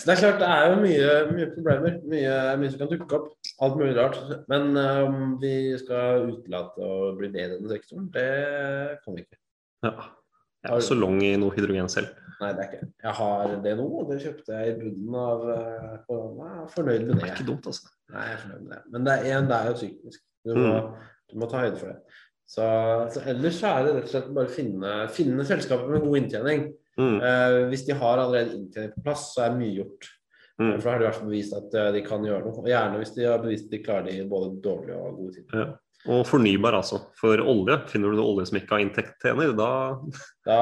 Så 0.00 0.06
det 0.08 0.14
er 0.14 0.20
klart, 0.22 0.38
det 0.40 0.48
er 0.48 0.62
jo 0.70 0.76
mye, 0.80 1.08
mye 1.36 1.48
problemer. 1.52 1.96
Mye, 2.08 2.36
mye 2.56 2.70
som 2.72 2.78
kan 2.80 2.88
dukke 2.88 3.18
opp. 3.18 3.26
Alt 3.60 3.74
mulig 3.76 3.92
rart. 3.98 4.16
Men 4.48 4.70
om 4.80 5.18
om 5.18 5.34
vi 5.42 5.76
skal 5.76 6.24
utelate 6.30 6.80
å 6.80 7.10
bli 7.18 7.28
med 7.28 7.42
i 7.44 7.58
den 7.58 7.68
sektoren, 7.68 8.06
det 8.14 8.96
kan 9.04 9.14
vi 9.18 9.26
ikke. 9.26 9.36
ja. 9.84 10.08
Jeg 10.66 10.84
så 10.84 10.96
lang 10.98 11.20
i 11.24 11.30
noe 11.40 11.54
hydrogen 11.56 11.88
selv. 11.92 12.16
Nei, 12.40 12.50
det 12.56 12.62
er 12.64 12.68
ikke 12.70 12.88
Jeg 13.04 13.12
har 13.18 13.54
det 13.64 13.72
nå, 13.76 13.84
og 14.00 14.10
det 14.10 14.18
kjøpte 14.22 14.56
jeg 14.56 14.72
i 14.72 14.76
bunnen 14.80 15.16
av 15.20 15.46
eh, 15.54 15.94
korona. 16.08 16.48
Jeg 16.50 16.64
er 16.64 16.74
fornøyd 16.74 17.04
med 17.06 17.14
Det 17.14 17.20
det. 17.20 17.28
er 17.28 17.34
ikke 17.34 17.48
dumt, 17.50 17.68
altså. 17.70 17.92
Nei, 18.12 18.24
jeg 18.26 18.34
er 18.36 18.42
fornøyd 18.44 18.62
med 18.66 18.74
det. 18.74 18.82
Men 18.94 19.06
det 19.08 19.14
er, 19.16 19.30
en, 19.38 19.48
det 19.50 19.56
er 19.58 19.70
jo 19.70 19.78
psykisk. 19.80 20.22
Du 20.48 20.52
må, 20.56 20.70
du 21.32 21.34
må 21.40 21.48
ta 21.50 21.64
høyde 21.64 21.80
for 21.80 21.92
det. 21.92 22.20
Så, 22.50 22.64
så 23.14 23.24
ellers 23.30 23.58
så 23.60 23.72
er 23.72 23.84
det 23.86 23.90
rett 23.96 24.06
og 24.08 24.12
slett 24.14 24.30
bare 24.36 24.50
å 24.50 24.54
finne, 24.54 24.94
finne 25.14 25.44
selskaper 25.46 25.92
med 25.92 26.06
god 26.06 26.20
inntjening. 26.22 26.64
Mm. 27.00 27.18
Eh, 27.28 27.58
hvis 27.70 27.84
de 27.88 27.96
har 28.00 28.22
allerede 28.24 28.56
inntjening 28.56 28.96
på 28.96 29.04
plass, 29.06 29.28
så 29.36 29.44
er 29.46 29.54
mye 29.60 29.76
gjort. 29.76 30.08
Mm. 30.60 30.74
For 30.80 30.88
da 30.88 30.90
har 30.92 30.98
de 30.98 31.04
i 31.04 31.08
hvert 31.08 31.20
fall 31.20 31.30
bevist 31.30 31.54
at 31.56 31.76
eh, 31.78 31.92
de 31.96 32.02
kan 32.08 32.24
gjøre 32.26 32.42
noe. 32.48 32.56
Og 32.64 32.68
gjerne 32.72 32.98
hvis 33.00 33.14
de 33.16 33.28
har 33.28 33.40
bevist 33.44 33.68
at 33.68 33.76
de 33.76 33.84
klarer 33.84 34.08
det 34.10 34.16
i 34.18 34.26
både 34.28 34.56
dårlige 34.64 34.98
og 34.98 35.20
gode 35.22 35.36
tider. 35.38 35.62
Ja. 35.62 35.68
Og 36.08 36.22
fornybar, 36.24 36.78
altså. 36.78 37.02
For 37.20 37.42
olje, 37.44 37.76
finner 37.90 38.14
du 38.14 38.22
olje 38.22 38.46
som 38.48 38.56
ikke 38.56 38.76
har 38.76 38.84
inntekt 38.84 39.12
inntektstjener, 39.20 39.52
da 39.58 39.70
Da 40.48 40.60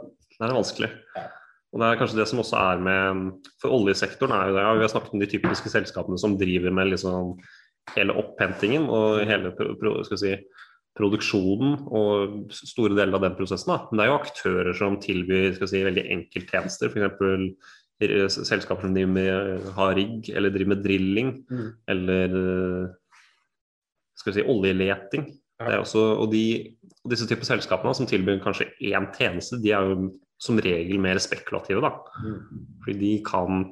det 0.40 0.48
er 0.48 0.56
vanskelig. 0.56 0.88
Ja. 1.16 1.26
Og 1.70 1.82
det 1.82 1.86
er 1.86 1.98
kanskje 2.00 2.18
det 2.18 2.26
som 2.30 2.40
også 2.42 2.58
er 2.58 2.80
med 2.82 3.50
For 3.62 3.70
oljesektoren 3.76 4.32
er 4.34 4.48
jo 4.48 4.56
det, 4.56 4.62
ja, 4.64 4.72
Vi 4.78 4.86
har 4.86 4.92
snakket 4.94 5.14
om 5.14 5.22
de 5.22 5.28
typiske 5.30 5.70
selskapene 5.72 6.18
som 6.18 6.38
driver 6.40 6.72
med 6.74 6.90
liksom 6.94 7.36
hele 7.96 8.14
opphentingen 8.14 8.84
og 8.92 9.22
hele 9.26 9.50
si, 10.20 10.34
produksjonen 10.98 11.86
og 11.88 12.52
store 12.54 12.94
deler 12.94 13.16
av 13.16 13.24
den 13.24 13.36
prosessen. 13.38 13.72
Da. 13.72 13.86
Men 13.88 13.98
det 13.98 14.04
er 14.04 14.10
jo 14.10 14.18
aktører 14.18 14.76
som 14.78 14.98
tilbyr 15.00 15.58
si, 15.58 15.80
veldig 15.86 16.04
enkelttjenester, 16.16 16.92
f.eks. 16.92 18.36
selskaper 18.46 18.86
som 18.86 18.94
driver 18.94 19.14
med 19.16 19.70
har 19.74 19.94
rigg, 19.98 20.30
eller 20.34 20.54
driver 20.54 20.74
med 20.74 20.84
drilling, 20.84 21.32
Mm. 21.50 21.66
eller 21.94 22.36
eh, 22.42 22.94
skal 24.20 24.32
vi 24.32 24.38
si, 24.38 24.46
oljeleting. 24.52 25.26
Er 25.60 25.82
også, 25.82 26.02
og, 26.22 26.30
de, 26.32 26.72
disse 27.10 27.26
typer 27.28 27.48
selskapene 27.48 27.92
som 27.96 28.08
tilbyr 28.08 28.40
kanskje 28.44 28.70
én 28.88 29.10
tjeneste, 29.16 29.58
de 29.60 29.74
er 29.76 29.90
jo 29.90 30.10
som 30.40 30.60
regel 30.62 31.00
mer 31.02 31.20
spekulative. 31.20 31.82
da. 31.84 31.92
Mm. 32.24 32.64
Fordi 32.84 32.96
de 33.00 33.12
kan, 33.26 33.66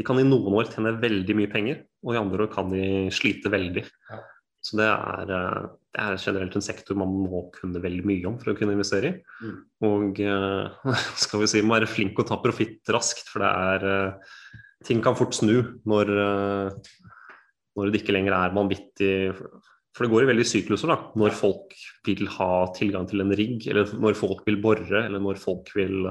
de 0.00 0.06
kan 0.06 0.20
i 0.20 0.24
noen 0.24 0.56
år 0.56 0.70
tjene 0.72 0.96
veldig 1.02 1.36
mye 1.36 1.52
penger, 1.52 1.82
og 2.06 2.14
i 2.14 2.20
andre 2.20 2.46
år 2.46 2.52
kan 2.54 2.72
de 2.72 3.08
slite 3.12 3.52
veldig. 3.52 3.84
Ja. 3.84 4.22
Så 4.64 4.78
det 4.80 4.88
er, 4.90 5.28
det 5.28 6.02
er 6.02 6.16
generelt 6.20 6.56
en 6.58 6.64
sektor 6.64 6.96
man 6.98 7.12
må 7.24 7.44
kunne 7.54 7.82
veldig 7.82 8.04
mye 8.08 8.26
om 8.28 8.38
for 8.40 8.52
å 8.52 8.56
kunne 8.58 8.74
investere 8.74 9.12
i. 9.12 9.18
Mm. 9.44 9.58
Og 9.88 10.22
eh, 10.24 10.88
skal 11.24 11.44
vi 11.44 11.50
si, 11.52 11.62
må 11.62 11.76
være 11.76 11.90
flink 11.90 12.18
og 12.18 12.28
ta 12.30 12.40
profitt 12.42 12.92
raskt, 12.94 13.30
for 13.32 13.44
det 13.44 13.52
er 13.74 13.92
eh, 13.92 14.34
Ting 14.86 15.00
kan 15.02 15.16
fort 15.18 15.34
snu 15.34 15.56
når, 15.90 16.10
eh, 16.22 16.98
når 17.78 17.92
det 17.92 18.02
ikke 18.02 18.16
lenger 18.16 18.34
er 18.36 18.56
vanvittig 18.56 19.12
For 19.96 20.06
det 20.06 20.12
går 20.12 20.26
i 20.26 20.30
veldig 20.32 20.44
sykluser, 20.46 20.90
da. 20.92 20.96
Når 21.18 21.32
folk 21.34 21.72
vil 22.06 22.28
ha 22.36 22.50
tilgang 22.76 23.06
til 23.10 23.24
en 23.24 23.32
rigg, 23.34 23.64
eller 23.66 23.88
når 23.98 24.14
folk 24.18 24.44
vil 24.46 24.60
bore, 24.62 25.04
eller 25.06 25.18
når 25.22 25.40
folk 25.42 25.72
vil 25.74 26.10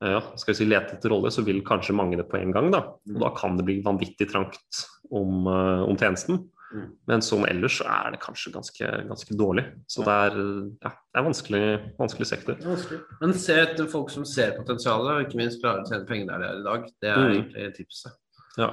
ja, 0.00 0.20
skal 0.36 0.54
vi 0.54 0.56
si 0.58 0.66
lete 0.68 0.96
etter 0.96 1.12
olje, 1.12 1.30
så 1.32 1.44
vil 1.44 1.60
kanskje 1.64 1.92
mange 1.96 2.16
det 2.16 2.24
på 2.28 2.38
en 2.38 2.52
gang. 2.56 2.70
Da 2.72 2.80
og 2.96 3.18
da 3.20 3.30
kan 3.36 3.58
det 3.58 3.66
bli 3.68 3.80
vanvittig 3.84 4.30
trangt 4.30 4.80
om, 5.12 5.46
eh, 5.46 5.82
om 5.84 5.96
tjenesten. 6.00 6.42
Mm. 6.70 6.86
Men 7.10 7.22
som 7.22 7.44
ellers 7.44 7.80
så 7.80 7.86
er 7.90 8.14
det 8.14 8.20
kanskje 8.22 8.52
ganske, 8.54 8.90
ganske 9.08 9.36
dårlig. 9.36 9.64
Så 9.90 10.04
det 10.06 10.14
er, 10.14 10.38
ja, 10.86 10.92
det 10.94 11.20
er 11.20 11.26
vanskelig, 11.26 11.62
vanskelig 11.98 12.28
sektor. 12.30 12.60
Vanskelig. 12.62 13.00
Men 13.20 13.34
se 13.34 13.56
etter 13.60 13.90
folk 13.90 14.12
som 14.14 14.24
ser 14.28 14.54
potensialet, 14.56 15.10
og 15.10 15.26
ikke 15.26 15.40
minst 15.42 15.60
klarer 15.62 15.82
å 15.82 15.90
tjene 15.90 16.08
penger 16.08 16.30
der 16.30 16.44
de 16.44 16.48
er 16.48 16.60
i 16.60 16.68
dag. 16.68 16.88
Det 17.02 17.10
er 17.10 17.18
Mm. 17.18 17.34
egentlig 17.34 17.74
tipset. 17.80 18.12
Ja. 18.56 18.70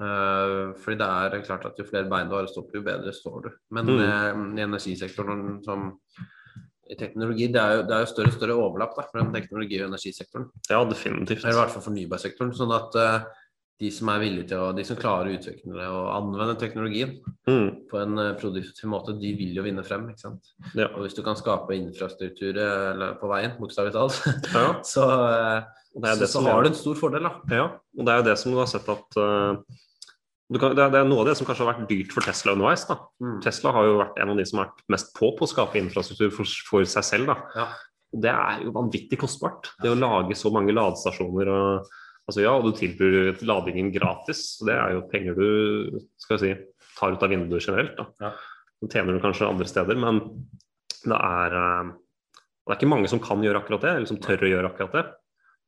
Eh, 0.00 0.72
fordi 0.82 0.98
det 0.98 1.08
er 1.08 1.42
klart 1.46 1.66
at 1.68 1.78
jo 1.78 1.84
flere 1.88 2.08
bein 2.10 2.28
du 2.30 2.34
har 2.36 2.44
å 2.48 2.52
stå 2.52 2.62
på, 2.64 2.78
jo 2.80 2.82
bedre 2.86 3.12
står 3.12 3.42
du. 3.44 3.50
Men 3.70 3.86
Mm. 3.86 4.00
eh, 4.00 4.60
i 4.60 4.64
energisektoren 4.66 5.62
som 5.64 5.92
i 6.90 6.96
teknologi, 6.98 7.46
det 7.52 7.60
er 7.60 7.76
jo, 7.76 7.82
det 7.88 7.94
er 7.94 8.00
jo 8.00 8.10
større 8.10 8.28
og 8.32 8.38
større 8.38 8.56
overlapp 8.58 8.96
da, 8.96 9.04
mellom 9.14 9.32
teknologi 9.32 9.78
og 9.80 9.88
energisektoren. 9.90 10.48
ja, 10.68 10.84
definitivt. 10.84 11.44
Eller 11.44 11.54
i 11.54 11.60
hvert 11.60 11.70
fall 11.76 11.82
fornybarsektoren. 11.86 12.52
Sånn 12.52 12.72
at 12.74 12.96
uh, 12.98 13.24
de 13.80 13.90
som 13.90 14.08
er 14.12 14.18
villige 14.20 14.48
til 14.48 14.58
å, 14.58 14.72
de 14.76 14.84
som 14.84 14.96
klarer 14.96 15.30
å 15.30 15.36
utvikle 15.38 15.72
det 15.78 15.86
og 15.88 16.10
anvende 16.16 16.58
teknologien 16.60 17.20
Mm, 17.48 17.88
på 17.90 17.98
en 17.98 18.14
produktiv 18.38 18.86
måte, 18.86 19.16
de 19.18 19.32
vil 19.34 19.56
jo 19.56 19.62
vinne 19.64 19.82
frem. 19.82 20.04
ikke 20.10 20.20
sant? 20.20 20.52
ja. 20.78 20.86
Og 20.94 21.02
hvis 21.02 21.14
du 21.16 21.22
kan 21.26 21.34
skape 21.34 21.74
infrastruktur 21.74 22.54
eller 22.56 23.14
på 23.18 23.26
veien, 23.32 23.56
bokstavelig 23.58 23.92
talt, 23.92 24.20
Ja, 24.54 24.80
så, 24.92 25.06
eh, 25.26 25.62
og 25.92 26.04
det 26.04 26.10
er 26.10 26.18
så, 26.18 26.24
det 26.24 26.28
så 26.30 26.38
som 26.38 26.48
har 26.48 26.64
du 26.64 26.70
en 26.70 26.76
stor 26.78 26.98
fordel, 26.98 27.26
da. 27.28 27.32
Ja, 27.52 27.64
og 27.98 28.06
det 28.06 28.12
er 28.12 28.20
jo 28.22 28.28
det 28.30 28.36
som 28.40 28.54
du 28.54 28.60
har 28.60 28.68
sett 28.70 28.88
at 28.88 29.18
uh, 29.20 29.80
du 30.52 30.58
kan, 30.60 30.74
det, 30.76 30.84
er, 30.84 31.06
noe 31.08 31.22
av 31.22 31.30
det 31.30 31.36
som 31.38 31.48
kanskje 31.48 31.64
har 31.64 31.72
vært 31.72 31.88
dyrt 31.88 32.12
for 32.12 32.24
Tesla 32.26 32.52
underveis. 32.56 32.84
da. 32.88 32.98
Mm. 33.24 33.38
Tesla 33.44 33.72
har 33.72 33.88
jo 33.88 33.96
vært 34.02 34.20
en 34.20 34.32
av 34.34 34.40
de 34.40 34.44
som 34.48 34.60
har 34.60 34.68
vært 34.68 34.84
mest 34.92 35.12
på 35.16 35.30
på 35.38 35.46
å 35.46 35.48
skape 35.48 35.80
infrastruktur 35.80 36.32
for, 36.34 36.54
for 36.68 36.88
seg 36.88 37.06
selv. 37.08 37.32
da. 37.32 37.36
Ja. 37.56 37.66
Og 38.12 38.24
Det 38.26 38.32
er 38.32 38.64
jo 38.66 38.74
vanvittig 38.76 39.18
kostbart. 39.22 39.70
Det 39.80 39.92
å 39.92 39.96
lage 39.96 40.36
så 40.36 40.52
mange 40.52 40.74
ladestasjoner 40.76 41.48
og 41.52 41.92
altså 42.28 42.44
ja, 42.44 42.52
og 42.52 42.68
du 42.68 42.76
tilbyr 42.76 43.40
ladingen 43.48 43.88
gratis. 43.94 44.58
så 44.58 44.68
Det 44.68 44.76
er 44.76 44.96
jo 44.96 45.06
penger 45.12 45.38
du 45.40 45.48
skal 46.20 46.42
si, 46.42 46.52
tar 46.98 47.16
ut 47.16 47.24
av 47.24 47.32
vinduet 47.32 47.64
generelt. 47.64 47.96
da. 47.96 48.08
Ja. 48.20 48.34
Så 48.82 48.90
tjener 48.92 49.16
du 49.16 49.22
kanskje 49.24 49.48
andre 49.48 49.68
steder, 49.70 49.96
men 49.96 50.20
det 51.06 51.16
er, 51.16 51.56
eh, 51.56 51.90
det 52.66 52.74
er 52.74 52.78
ikke 52.78 52.92
mange 52.92 53.08
som 53.08 53.22
kan 53.22 53.42
gjøre 53.42 53.62
akkurat 53.62 53.80
det, 53.86 53.96
eller 53.96 54.10
som 54.10 54.20
tør 54.20 54.44
å 54.44 54.52
gjøre 54.52 54.70
akkurat 54.72 54.92
det. 54.98 55.04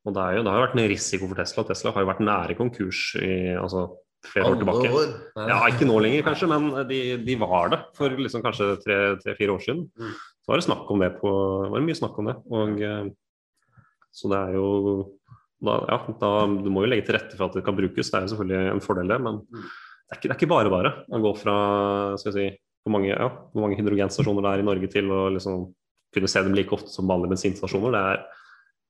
Og 0.04 0.12
det, 0.12 0.20
er 0.20 0.36
jo, 0.36 0.44
det 0.44 0.52
har 0.52 0.58
jo 0.58 0.64
vært 0.66 0.74
en 0.76 0.88
risiko 0.92 1.28
for 1.30 1.40
Tesla. 1.40 1.64
Tesla 1.64 1.92
har 1.94 2.04
jo 2.04 2.10
vært 2.10 2.24
nære 2.26 2.56
konkurs 2.58 3.02
i 3.24 3.32
altså, 3.56 3.86
flere 4.28 4.50
år 4.52 4.58
tilbake. 4.60 4.90
Ja, 5.48 5.58
Ikke 5.70 5.88
nå 5.88 5.96
lenger, 6.04 6.24
kanskje, 6.26 6.48
men 6.52 6.68
de, 6.90 7.00
de 7.24 7.36
var 7.40 7.72
det 7.72 7.80
for 7.96 8.12
liksom 8.20 8.44
kanskje 8.44 8.74
tre-fire 8.84 9.54
år 9.56 9.62
siden. 9.64 9.86
Mm. 9.96 10.14
Så 10.44 10.52
var 10.52 10.60
det 10.60 10.66
snakk 10.66 10.90
om 10.92 11.00
det 11.04 11.10
på, 11.22 11.32
var 11.72 11.80
det 11.80 11.86
mye 11.88 11.96
snakk 11.96 12.18
om 12.20 12.28
det. 12.28 12.36
Og, 12.52 12.82
eh, 12.84 13.80
så 14.14 14.28
det 14.32 14.42
er 14.42 14.58
jo 14.58 14.66
da, 15.64 15.78
ja, 15.88 15.98
da, 16.20 16.30
Du 16.60 16.68
må 16.68 16.84
jo 16.84 16.90
legge 16.92 17.06
til 17.08 17.16
rette 17.16 17.38
for 17.38 17.48
at 17.48 17.56
det 17.56 17.64
kan 17.64 17.76
brukes, 17.78 18.10
det 18.12 18.18
er 18.18 18.26
jo 18.26 18.34
selvfølgelig 18.34 18.74
en 18.74 18.84
fordel, 18.84 19.08
det. 19.08 19.20
Men 19.24 19.40
Mm. 19.48 19.64
det 19.64 20.12
er 20.12 20.18
ikke, 20.20 20.28
det 20.28 20.34
er 20.34 20.40
ikke 20.42 20.52
bare 20.52 20.72
bare 20.72 20.90
å 21.08 21.20
gå 21.24 21.32
fra 21.40 21.56
skal 22.20 22.32
jeg 22.32 22.36
si, 22.36 22.58
hvor 22.84 22.92
mange, 22.98 23.08
ja, 23.08 23.28
hvor 23.54 23.64
mange 23.64 23.78
hydrogenstasjoner 23.80 24.44
det 24.44 24.50
er 24.52 24.60
i 24.60 24.68
Norge 24.68 24.90
til 24.92 25.08
å 25.08 25.22
liksom 25.32 25.64
kunne 26.14 26.28
se 26.28 26.42
dem 26.44 26.54
like 26.54 26.76
ofte 26.76 26.92
som 26.92 27.08
vanlige 27.08 27.32
bensinstasjoner. 27.32 27.94
Det 27.96 28.02
er, 28.12 28.26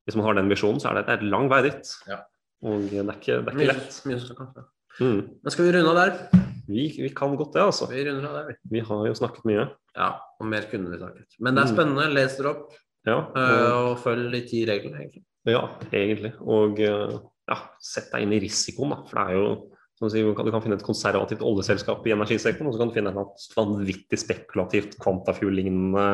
hvis 0.05 0.17
man 0.19 0.27
har 0.27 0.35
den 0.39 0.51
visjonen, 0.53 0.81
så 0.83 0.91
er 0.91 1.01
det, 1.01 1.07
det 1.09 1.15
er 1.19 1.29
lang 1.33 1.49
vei 1.53 1.63
dit. 1.69 1.93
Ja. 2.11 2.21
Og 2.65 2.87
det 2.89 3.01
er 3.03 3.11
ikke, 3.19 3.39
det 3.45 3.53
er 3.53 3.59
ikke 3.59 3.71
lett. 3.73 4.01
mye. 4.09 4.65
Mm. 5.01 5.21
Men 5.43 5.51
skal 5.53 5.67
vi 5.67 5.73
runde 5.75 5.91
av 5.91 5.97
der? 5.99 6.43
Vi, 6.69 6.85
vi 7.03 7.09
kan 7.17 7.35
godt 7.37 7.53
det, 7.57 7.63
altså. 7.67 7.89
Vi 7.91 8.05
runder 8.07 8.29
av 8.31 8.37
der, 8.39 8.47
vi. 8.53 8.55
Vi 8.79 8.83
har 8.89 9.07
jo 9.09 9.15
snakket 9.19 9.45
mye. 9.49 9.67
Ja, 9.99 10.11
og 10.41 10.47
mer 10.49 10.65
kunne 10.71 10.93
vi 10.93 11.01
snakket. 11.01 11.37
Men 11.41 11.55
det 11.59 11.65
er 11.65 11.69
Mm. 11.71 11.75
spennende. 11.77 12.09
Les 12.15 12.37
dere 12.39 12.51
opp, 12.55 12.73
Ja, 13.07 13.19
eh, 13.37 13.73
og, 13.75 13.91
og 13.91 13.99
følg 14.01 14.31
de 14.33 14.41
ti 14.49 14.65
reglene, 14.65 14.97
egentlig. 15.03 15.25
ja 15.47 15.61
egentlig. 15.93 16.33
Og 16.41 16.79
eh, 16.81 17.19
ja, 17.51 17.59
sett 17.81 18.09
deg 18.15 18.23
inn 18.25 18.33
i 18.33 18.41
risikoen, 18.41 18.95
da. 18.95 19.03
For 19.11 19.19
det 19.19 19.25
er 19.29 19.35
jo 19.37 19.74
som 19.99 20.11
sier, 20.11 20.27
du, 20.27 20.35
kan, 20.35 20.63
finne 20.65 20.75
et 20.79 20.87
konservativt 20.87 21.43
oljeselskap 21.47 22.07
i 22.09 22.15
energisektoren, 22.17 22.67
og 22.67 22.75
så 22.75 22.81
kan 22.83 22.91
du 22.91 22.97
finne 22.97 23.13
et 23.15 23.45
vanvittig 23.55 24.19
spekulativt 24.19 24.97
Quantafuel-lignende 25.03 26.07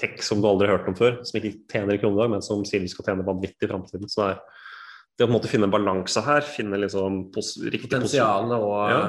tech 0.00 0.22
som 0.26 0.42
du 0.42 0.48
aldri 0.50 0.66
har 0.66 0.78
hørt 0.80 0.90
om 0.90 0.96
før, 0.98 1.20
som 1.26 1.38
ikke 1.38 1.54
tjener 1.70 1.94
i 1.94 2.02
kronedag, 2.02 2.32
men 2.34 2.42
som 2.42 2.64
sier 2.66 2.82
de 2.82 2.90
skal 2.90 3.06
tjene 3.10 3.26
vanvittig 3.26 3.68
i 3.68 3.70
framtiden. 3.70 4.10
Så 4.10 4.24
det 4.24 4.30
er 4.32 4.40
det 5.20 5.26
å 5.26 5.28
på 5.28 5.30
en 5.30 5.36
måte 5.36 5.50
finne 5.52 5.68
en 5.68 5.74
balanse 5.74 6.22
her, 6.24 6.40
finne 6.48 6.80
liksom 6.80 7.26
riktig. 7.70 7.90
Potensialet 7.92 8.56
og, 8.56 8.78
Ja. 8.90 9.02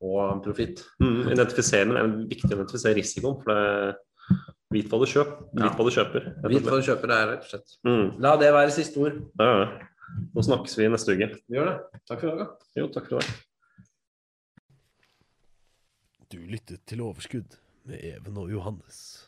og 0.00 0.42
profitt. 0.44 0.84
Mm, 1.02 1.32
identifisere, 1.34 1.84
men 1.90 1.96
det 1.98 2.04
er 2.04 2.36
viktig 2.36 2.52
å 2.52 2.56
identifisere 2.60 2.94
risikoen. 3.00 3.42
for 3.42 3.52
det 3.54 3.96
Vit 4.70 4.88
hva 4.92 4.98
du 5.00 5.06
kjøper. 5.08 5.36
Vit 5.56 5.76
hva 5.76 5.84
du 5.84 5.90
kjøper. 5.90 6.24
Vit 6.52 6.62
hva 6.66 6.76
du 6.76 6.84
kjøper, 6.84 7.08
det 7.08 7.16
er 7.16 7.28
rett 7.30 7.44
og 7.46 7.48
slett. 7.52 7.76
Mm, 7.88 8.20
La 8.20 8.36
det 8.36 8.52
være 8.52 8.70
siste 8.70 9.00
ord. 9.00 9.22
ja, 9.40 9.52
ja. 9.64 9.68
Nå 10.34 10.40
snakkes 10.44 10.76
vi 10.78 10.88
neste 10.88 11.12
uke. 11.12 11.28
Vi 11.48 11.56
gjør 11.58 11.66
det. 11.68 12.00
Takk 12.08 12.20
for 12.20 12.32
i 12.32 12.38
dag. 12.38 12.48
Jo, 12.76 12.86
takk 12.88 13.08
for 13.08 13.20
det. 13.20 13.47
Du 16.28 16.38
lyttet 16.44 16.82
til 16.84 17.00
Overskudd 17.00 17.54
med 17.88 18.02
Even 18.04 18.36
og 18.36 18.50
Johannes. 18.52 19.27